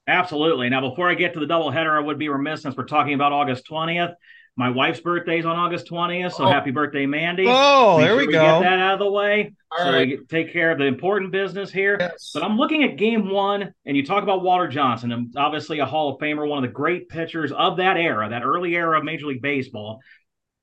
[0.07, 0.69] Absolutely.
[0.69, 3.33] Now, before I get to the doubleheader, I would be remiss since we're talking about
[3.33, 4.15] August 20th.
[4.57, 6.49] My wife's birthday is on August 20th, so Oh.
[6.49, 7.45] happy birthday, Mandy.
[7.47, 8.61] Oh, Make there sure we go.
[8.61, 9.53] Get that out of the way.
[9.73, 10.09] All so right.
[10.09, 11.97] we take care of the important business here.
[11.99, 12.33] Yes.
[12.35, 15.87] But I'm looking at game one, and you talk about Walter Johnson, and obviously a
[15.87, 19.05] Hall of Famer, one of the great pitchers of that era, that early era of
[19.05, 20.01] Major League Baseball.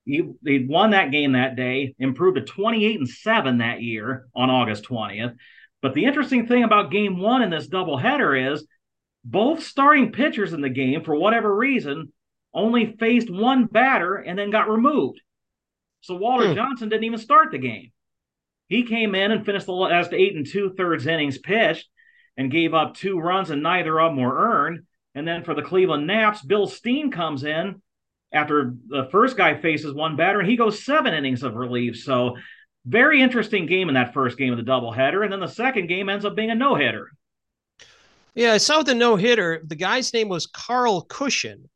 [0.06, 4.50] He, he won that game that day, improved to 28 and 7 that year on
[4.50, 5.36] August 20th.
[5.82, 8.66] But the interesting thing about game one in this doubleheader is
[9.26, 12.12] both starting pitchers in the game, for whatever reason,
[12.58, 15.22] only faced one batter and then got removed.
[16.02, 16.56] So Walter Hmm.
[16.56, 17.92] Johnson didn't even start the game.
[18.68, 21.88] He came in and finished the last eight and two thirds innings pitched
[22.36, 24.86] and gave up two runs, and neither of them were earned.
[25.16, 27.82] And then for the Cleveland Naps, Bill Steen comes in
[28.32, 31.98] after the first guy faces one batter, and he goes seven innings of relief.
[31.98, 32.36] So
[32.86, 35.24] very interesting game in that first game of the doubleheader.
[35.24, 37.12] And then the second game ends up being a no hitter.
[38.36, 39.62] Yeah, I saw the no hitter.
[39.66, 41.70] The guy's name was Carl Cushion.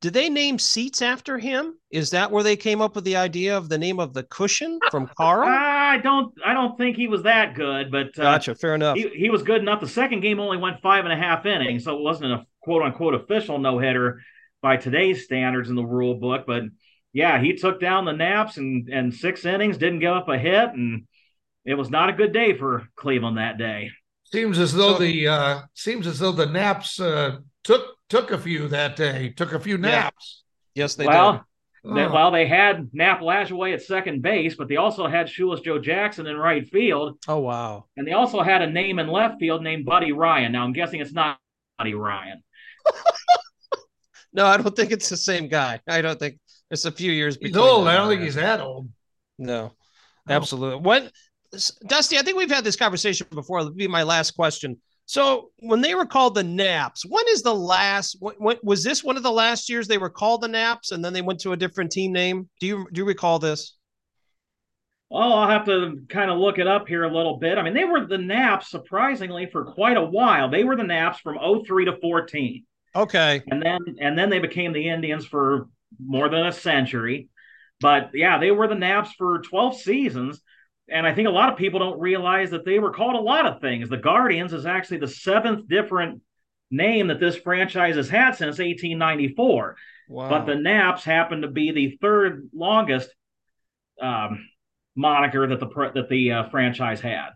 [0.00, 1.74] Did they name seats after him?
[1.90, 4.78] Is that where they came up with the idea of the name of the cushion
[4.90, 5.46] from Carl?
[5.46, 8.54] I don't I don't think he was that good, but uh, Gotcha.
[8.54, 8.96] Fair enough.
[8.96, 9.80] he, he was good enough.
[9.80, 12.82] The second game only went five and a half innings, so it wasn't a quote
[12.82, 14.22] unquote official no hitter
[14.62, 16.44] by today's standards in the rule book.
[16.46, 16.62] But
[17.12, 20.70] yeah, he took down the Naps and and six innings, didn't give up a hit,
[20.72, 21.06] and
[21.66, 23.90] it was not a good day for Cleveland that day.
[24.24, 27.38] Seems as though So- the uh, seems as though the Naps uh,
[27.70, 29.30] took took a few that day.
[29.36, 30.42] Took a few naps.
[30.74, 31.32] yes, they well,
[31.84, 31.94] did.
[31.96, 32.12] they, Oh.
[32.12, 36.26] well, they had Nap Lajoie at second base, but they also had Shoeless Joe Jackson
[36.26, 37.86] in right field, Oh wow.
[37.96, 40.52] and they also had a name in left field named Buddy Ryan.
[40.52, 41.38] Now I'm guessing it's not
[41.78, 42.42] Buddy Ryan.
[44.32, 45.80] No, I don't think it's the same guy.
[45.88, 46.38] I don't think
[46.70, 47.36] it's a few years.
[47.40, 47.88] He's old.
[47.88, 48.88] I don't think he's that old.
[49.38, 49.72] No,
[50.26, 50.34] No.
[50.36, 50.78] absolutely.
[50.82, 51.10] What,
[51.88, 52.16] Dusty?
[52.16, 53.58] I think we've had this conversation before.
[53.58, 54.80] It'll be my last question.
[55.10, 58.16] So, when they were called the Naps, when is the last?
[58.20, 61.04] When, when was this one of the last years they were called the Naps, and
[61.04, 62.48] then they went to a different team name?
[62.60, 63.76] Do you do you recall this?
[65.10, 67.58] Well, I'll have to kind of look it up here a little bit.
[67.58, 70.48] I mean, they were the Naps surprisingly for quite a while.
[70.48, 72.64] They were the Naps from 03 to 14.
[72.94, 73.42] Okay.
[73.50, 75.66] And then and then they became the Indians for
[75.98, 77.30] more than a century.
[77.80, 80.40] But yeah, they were the Naps for 12 seasons.
[80.90, 83.46] And I think a lot of people don't realize that they were called a lot
[83.46, 83.88] of things.
[83.88, 86.20] The Guardians is actually the seventh different
[86.70, 89.76] name that this franchise has had since 1894.
[90.08, 90.28] Wow.
[90.28, 93.10] But the Naps happen to be the third longest
[94.00, 94.48] um,
[94.96, 97.30] moniker that the that the uh, franchise had.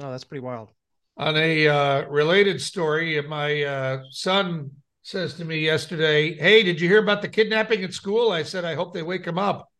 [0.00, 0.70] oh, that's pretty wild.
[1.18, 4.70] On a uh, related story, my uh, son
[5.02, 8.64] says to me yesterday, "Hey, did you hear about the kidnapping at school?" I said,
[8.64, 9.70] "I hope they wake him up."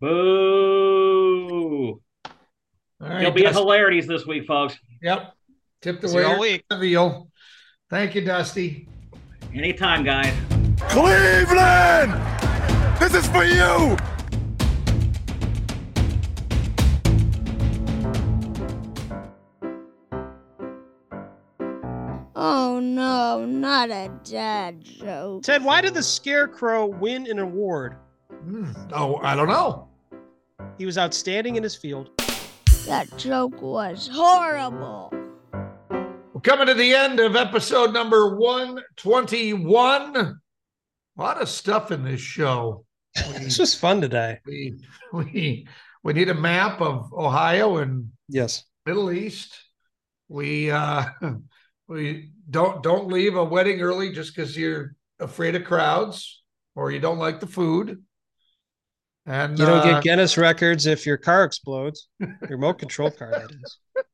[0.00, 1.27] Boo!
[1.50, 2.00] Ooh.
[3.00, 4.76] All right, There'll be at hilarities this week, folks.
[5.02, 5.32] Yep.
[5.80, 6.24] Tip the way
[6.70, 7.26] the.
[7.88, 8.88] Thank you, Dusty.
[9.54, 10.34] Anytime, guys.
[10.80, 12.12] Cleveland!
[12.98, 13.96] This is for you!
[22.34, 25.42] Oh no, not a dad joke.
[25.42, 27.96] Ted, why did the Scarecrow win an award?
[28.44, 29.87] Mm, oh, I don't know.
[30.78, 32.10] He was outstanding in his field.
[32.86, 35.12] That joke was horrible.
[35.90, 40.16] We're coming to the end of episode number 121.
[40.16, 40.34] A
[41.16, 42.84] lot of stuff in this show.
[43.14, 44.38] this was fun today.
[44.46, 44.78] We
[45.12, 45.66] we
[46.04, 48.64] we need a map of Ohio and Yes.
[48.86, 49.58] Middle East.
[50.28, 51.06] We uh
[51.88, 56.44] we don't don't leave a wedding early just because you're afraid of crowds
[56.76, 58.04] or you don't like the food.
[59.28, 62.08] And You don't uh, get Guinness records if your car explodes.
[62.18, 63.78] Your remote control car, that is.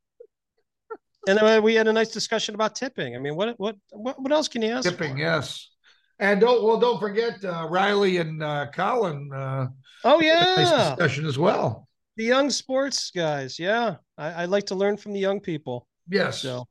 [1.27, 3.17] And then we had a nice discussion about tipping.
[3.17, 4.87] I mean, what what what, what else can you ask?
[4.91, 5.71] tipping, yes.
[6.19, 9.31] And don't well, don't forget uh, Riley and uh, Colin.
[9.33, 9.69] Uh,
[10.05, 11.89] Oh nice yeah, discussion as well.
[12.19, 13.59] the young sports guys.
[13.59, 15.87] Yeah, I, I like to learn from the young people.
[16.11, 16.67] Yes, So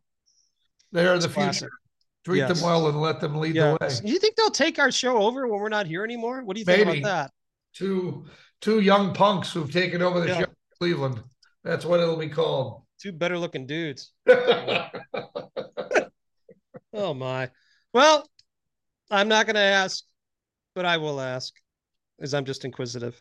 [0.92, 1.62] they are the classic.
[1.62, 1.72] future.
[2.24, 2.50] Treat Yes.
[2.60, 3.92] them well and let them lead yeah, the way.
[4.06, 6.44] do you think they'll take our show over when we're not here anymore?
[6.44, 7.00] What do you think Maybe.
[7.00, 7.32] about that?
[7.74, 8.26] Two
[8.62, 10.38] two young punks who've taken over the Yeah.
[10.40, 11.24] show in Cleveland.
[11.64, 12.84] That's what it'll be called.
[13.02, 14.12] Two better looking dudes.
[16.96, 17.50] Oh my.
[17.92, 18.30] Well,
[19.10, 20.04] I'm not going to ask,
[20.76, 21.52] but I will ask,
[22.22, 23.20] as I'm just inquisitive.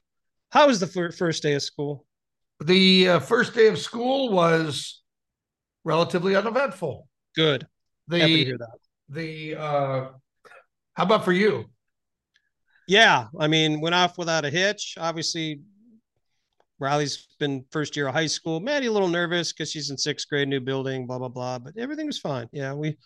[0.50, 2.06] How was the fir- first day of school?
[2.60, 5.02] the uh, first day of school was
[5.84, 7.08] relatively uneventful.
[7.34, 7.66] Good.
[8.08, 8.78] The hear that.
[9.08, 10.08] the uh,
[10.94, 11.64] how about for you?
[12.92, 14.96] Yeah, I mean, went off without a hitch.
[15.00, 15.62] Obviously,
[16.78, 18.60] Riley's been first year of high school.
[18.60, 21.58] Maddie a little nervous because she's in sixth grade, new building, blah blah blah.
[21.58, 22.50] But everything was fine.
[22.52, 22.98] Yeah, we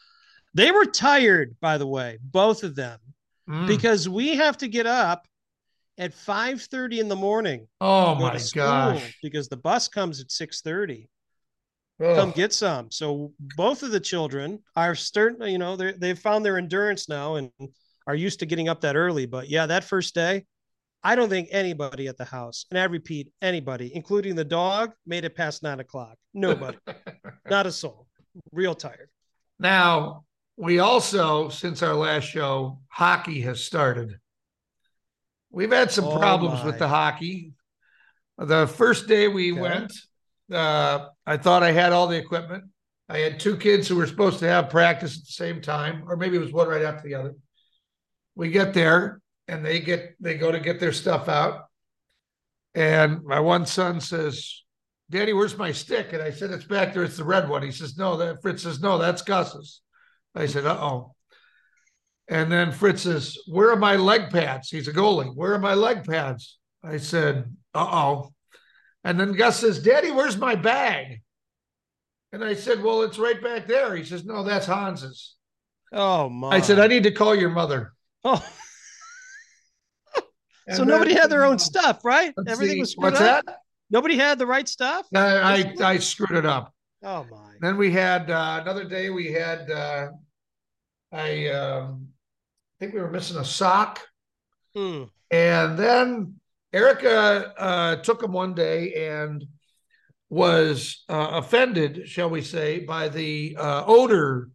[0.55, 2.99] they were tired, by the way, both of them,
[3.49, 3.69] Mm.
[3.69, 5.29] because we have to get up
[5.99, 7.69] at five thirty in the morning.
[7.81, 9.17] Oh my gosh!
[9.23, 11.09] Because the bus comes at six thirty.
[12.01, 12.91] Come get some.
[12.91, 15.49] So both of the children are starting.
[15.49, 17.53] You know, they they've found their endurance now and
[18.07, 19.27] are used to getting up that early.
[19.27, 20.45] But yeah, that first day,
[21.03, 25.25] I don't think anybody at the house, and I repeat, anybody, including the dog, made
[25.25, 26.17] it past nine o'clock.
[26.35, 26.79] Nobody,
[27.51, 28.07] not a soul.
[28.53, 29.09] Real tired.
[29.59, 30.25] Now,
[30.57, 34.19] we also, since our last show, hockey has started.
[35.51, 36.67] We've had some Oh, problems my.
[36.67, 37.53] with the hockey.
[38.39, 39.61] The first day we Okay.
[39.61, 39.93] went,
[40.53, 42.65] uh, I thought I had all the equipment.
[43.09, 46.17] I had two kids who were supposed to have practice at the same time, or
[46.17, 47.35] maybe it was one right after the other.
[48.37, 51.65] We get there and they get they go to get their stuff out.
[52.75, 54.63] And my one son says,
[55.11, 56.13] Daddy, where's my stick?
[56.13, 57.05] And I said, It's back there.
[57.05, 57.63] It's the red one.
[57.63, 59.81] He says, No, that Fritz says, No, that's Gus's.
[60.35, 61.15] I said, Uh oh.
[62.29, 64.69] And then Fritz says, Where are my leg pads?
[64.69, 65.35] He's a goalie.
[65.35, 66.59] Where are my leg pads?
[66.85, 68.33] I said, Uh oh.
[69.05, 71.23] And then Gus says, Daddy, where's my bag?
[72.33, 73.97] And I said, Well, it's right back there.
[73.97, 75.37] He says, No, that's Hans's.
[75.93, 76.51] Oh my!
[76.51, 77.95] I said, I need to call your mother.
[78.29, 78.45] Oh,
[80.75, 82.35] so And nobody had their own stuff, right?
[82.49, 83.45] Everything see, was screwed what's up?
[83.47, 83.59] that?
[83.89, 85.07] Nobody had the right stuff.
[85.15, 86.75] I, I I screwed it up.
[87.05, 87.55] Oh my!
[87.61, 89.11] Then we had uh, another day.
[89.11, 90.09] We had uh,
[91.13, 92.09] I um,
[92.81, 94.01] think we were missing a sock,
[94.75, 95.05] Hmm.
[95.31, 96.35] and then
[96.73, 99.45] Erica uh, took him one day and
[100.31, 104.51] was uh, offended, shall we say, by the uh, odor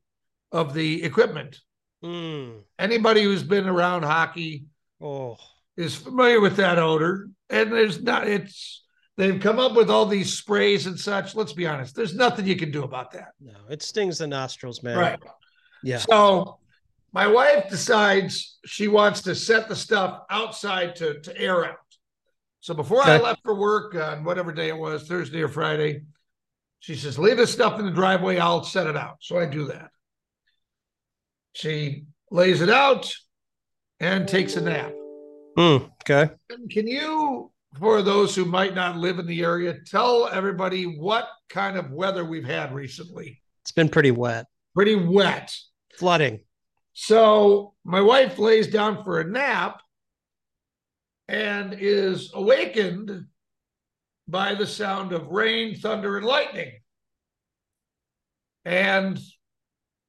[0.52, 1.62] of the equipment.
[2.04, 2.60] Hmm.
[2.80, 4.66] Anybody who's been around hockey
[5.02, 5.38] Oh.
[5.78, 8.28] is familiar with that odor, and there's not.
[8.28, 8.84] It's
[9.18, 11.36] they've come up with all these sprays and such.
[11.36, 11.96] Let's be honest.
[11.96, 13.30] There's nothing you can do about that.
[13.40, 14.98] No, it stings the nostrils, man.
[14.98, 15.20] Right.
[15.84, 15.98] Yeah.
[15.98, 16.60] So
[17.14, 21.76] my wife decides she wants to set the stuff outside to, to air out.
[22.62, 26.04] So before I left for work on whatever day it was, Thursday or Friday,
[26.80, 29.18] she says, Leave this stuff in the driveway, I'll set it out.
[29.22, 29.90] So I do that.
[31.54, 33.14] She lays it out
[34.00, 34.94] and takes a nap.
[35.58, 35.86] Hmm.
[36.02, 36.30] Okay.
[36.50, 41.28] And Can you, for those who might not live in the area, tell everybody what
[41.50, 43.42] kind of weather we've had recently?
[43.64, 44.48] It's been pretty wet.
[44.74, 45.56] Pretty wet.
[45.96, 46.40] Flooding.
[46.94, 49.82] So my wife lays down for a nap
[51.28, 53.26] and is awakened
[54.28, 56.72] by the sound of rain, thunder, and lightning.
[58.66, 59.20] And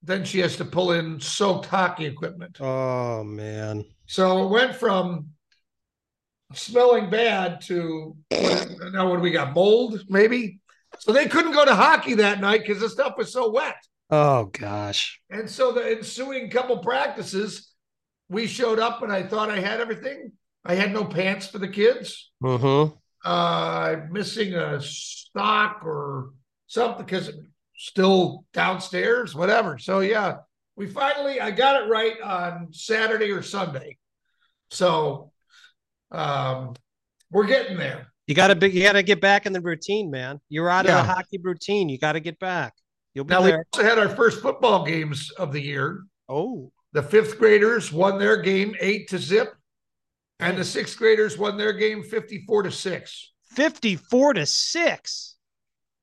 [0.02, 2.60] then she has to pull in soaked hockey equipment.
[2.60, 3.84] Oh man.
[4.06, 5.28] So it went from
[6.54, 9.54] smelling bad to now what do we got?
[9.54, 10.60] Mold, maybe?
[10.98, 13.76] So they couldn't go to hockey that night because the stuff was so wet.
[14.10, 15.20] Oh gosh.
[15.30, 17.72] And so the ensuing couple practices,
[18.28, 20.32] we showed up and I thought I had everything.
[20.64, 22.30] I had no pants for the kids.
[22.42, 22.94] Mm-hmm.
[23.24, 26.32] Uh, missing a sock or
[26.66, 27.30] something because
[27.76, 29.78] still downstairs, whatever.
[29.78, 30.38] So yeah,
[30.76, 33.98] we finally I got it right on Saturday or Sunday.
[34.70, 35.32] So
[36.10, 36.74] um
[37.30, 38.08] we're getting there.
[38.26, 40.40] You gotta be you gotta get back in the routine, man.
[40.48, 41.00] You're out Yeah.
[41.00, 41.88] of the hockey routine.
[41.88, 42.74] You gotta get back.
[43.14, 43.66] You'll be Now we there.
[43.74, 46.04] also had our first football games of the year.
[46.28, 49.54] Oh, The fifth graders won their game eight to zip,
[50.40, 53.32] and the sixth graders won their game 54 to six.
[53.56, 55.36] 54 to 6.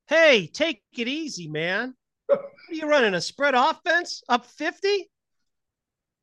[0.10, 1.94] Hey, take it easy, man.
[2.26, 5.08] What are you running a spread offense up 50?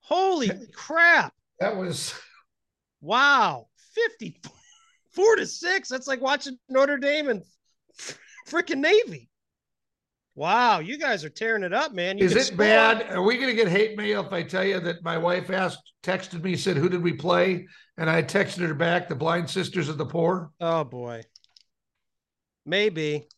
[0.01, 1.33] Holy crap.
[1.61, 2.13] That was
[3.01, 3.69] Wow.
[3.95, 5.89] 54 to 6.
[5.89, 7.43] That's like watching Notre Dame and
[8.49, 9.31] freaking Navy.
[10.35, 12.19] Wow, you guys are tearing it up, man.
[12.19, 12.59] You Is it score.
[12.59, 13.11] bad?
[13.11, 15.81] Are we going to get hate mail if I tell you that my wife asked,
[16.03, 17.67] texted me, said, Who did we play?
[17.97, 20.51] And I texted her back, The Blind Sisters of the Poor.
[20.61, 21.23] Oh boy.
[22.67, 23.29] Maybe.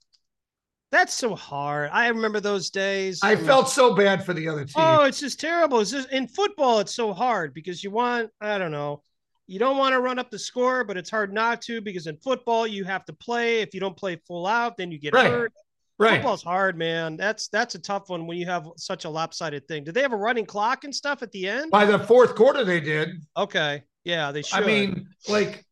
[0.90, 1.90] That's so hard.
[1.92, 3.20] I remember those days.
[3.22, 4.74] I mean- felt so bad for the other team.
[4.76, 5.80] Oh, it's just terrible.
[5.80, 9.02] It's just in football, it's so hard because you want, I don't know,
[9.46, 12.16] you don't want to run up the score, but it's hard not to because in
[12.18, 13.60] football you have to play.
[13.60, 15.30] If you don't play full out, then you get Right.
[15.30, 15.52] hurt.
[16.00, 16.12] Right.
[16.16, 17.16] Football's hard, man.
[17.16, 19.82] That's that's a tough one when you have such a lopsided thing.
[19.84, 21.72] Did they have a running clock and stuff at the end?
[21.72, 23.10] By the fourth quarter, they did.
[23.36, 23.82] Okay.
[24.04, 24.62] Yeah, they should.
[24.62, 25.64] I mean, like,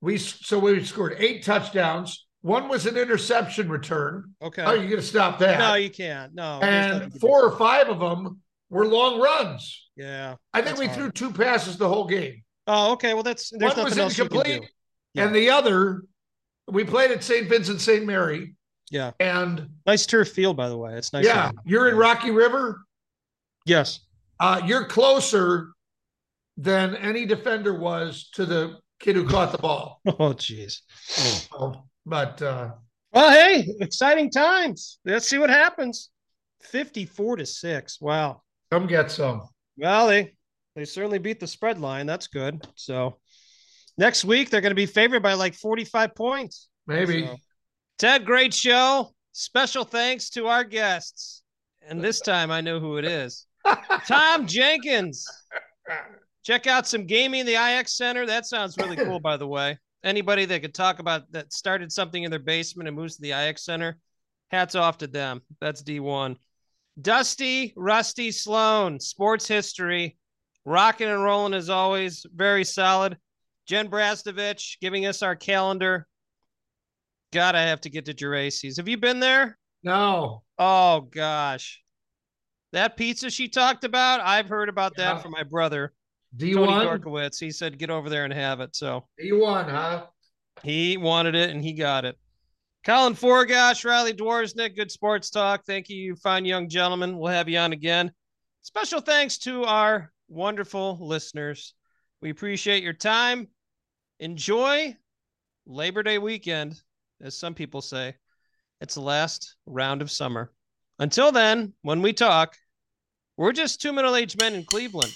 [0.00, 2.26] we so we scored eight touchdowns.
[2.42, 4.34] One was an interception return.
[4.40, 4.62] okay.
[4.62, 5.58] How are you going to stop that?
[5.58, 6.34] No, you can't.
[6.34, 6.60] No.
[6.62, 9.88] and four or five of them were long runs.
[9.96, 10.36] Yeah.
[10.54, 10.98] I think we hard.
[10.98, 12.42] threw two passes the whole game.
[12.66, 13.14] Oh, okay.
[13.14, 14.50] Well, that's there's One was nothing else you can do.
[14.50, 14.70] incomplete,
[15.16, 16.02] and the other,
[16.68, 17.48] we played at St.
[17.48, 18.04] Vincent St.
[18.06, 18.54] Mary.
[18.90, 19.10] Yeah.
[19.20, 20.94] And Nice turf field, by the way.
[20.94, 21.24] It's nice.
[21.24, 22.82] yeah, you're in Rocky River.
[23.66, 24.00] Yes.
[24.38, 25.70] Uh, you're closer
[26.56, 30.00] than any defender was to the kid who caught the ball.
[30.06, 30.80] Oh, jeez.
[31.06, 32.70] So, but uh,
[33.12, 34.98] Well, hey, exciting times.
[35.04, 36.10] Let's see what happens.
[36.62, 38.00] 54 to 6.
[38.00, 38.42] Wow.
[38.70, 39.48] come get some.
[39.76, 40.34] Well, they
[40.74, 42.06] they certainly beat the spread line.
[42.06, 42.66] That's good.
[42.74, 43.18] So
[43.96, 46.68] next week they're going to be favored by like 45 points.
[46.86, 47.26] Maybe.
[47.26, 47.36] So,
[47.98, 49.10] Ted, great show.
[49.32, 51.42] Special thanks to our guests.
[51.86, 53.46] And this time I know who it is.
[54.06, 55.26] Tom Jenkins.
[56.44, 58.26] Check out some gaming in the IX Center.
[58.26, 59.78] That sounds really cool, by the way.
[60.04, 63.32] Anybody that could talk about that started something in their basement and moves to the
[63.32, 63.98] IX Center,
[64.50, 65.42] hats off to them.
[65.60, 66.36] That's D1.
[67.00, 70.16] Dusty, Rusty Sloan, sports history,
[70.64, 73.16] rocking and rolling as always, very solid.
[73.66, 76.06] Jen Brastovich giving us our calendar.
[77.32, 78.78] God, I have to get to Geraci's.
[78.78, 79.58] Have you been there?
[79.82, 80.42] No.
[80.58, 81.82] Oh gosh,
[82.72, 85.14] that pizza she talked about, I've heard about Yeah.
[85.14, 85.92] that from my brother
[86.36, 86.86] D Tony one.
[86.86, 87.40] Dorkowitz.
[87.40, 88.76] He said get over there and have it.
[88.76, 90.06] So he won, huh?
[90.62, 92.16] he wanted it and he got it.
[92.84, 95.64] Colin Forgosh, Riley Dwarsnick, good sports talk.
[95.66, 97.18] Thank you, you fine young gentlemen.
[97.18, 98.12] We'll have you on again.
[98.62, 101.74] Special thanks to our wonderful listeners.
[102.22, 103.48] We appreciate your time.
[104.20, 104.96] Enjoy
[105.66, 106.80] Labor Day weekend,
[107.20, 108.14] as some people say.
[108.80, 110.52] It's the last round of summer.
[110.98, 112.56] Until then, when we talk,
[113.36, 115.14] we're just two middle aged men in Cleveland.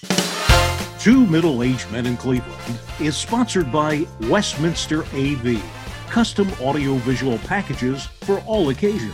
[1.03, 5.61] Two Middle Aged Men in Cleveland is sponsored by Westminster AV,
[6.09, 9.11] custom audiovisual packages for all occasions.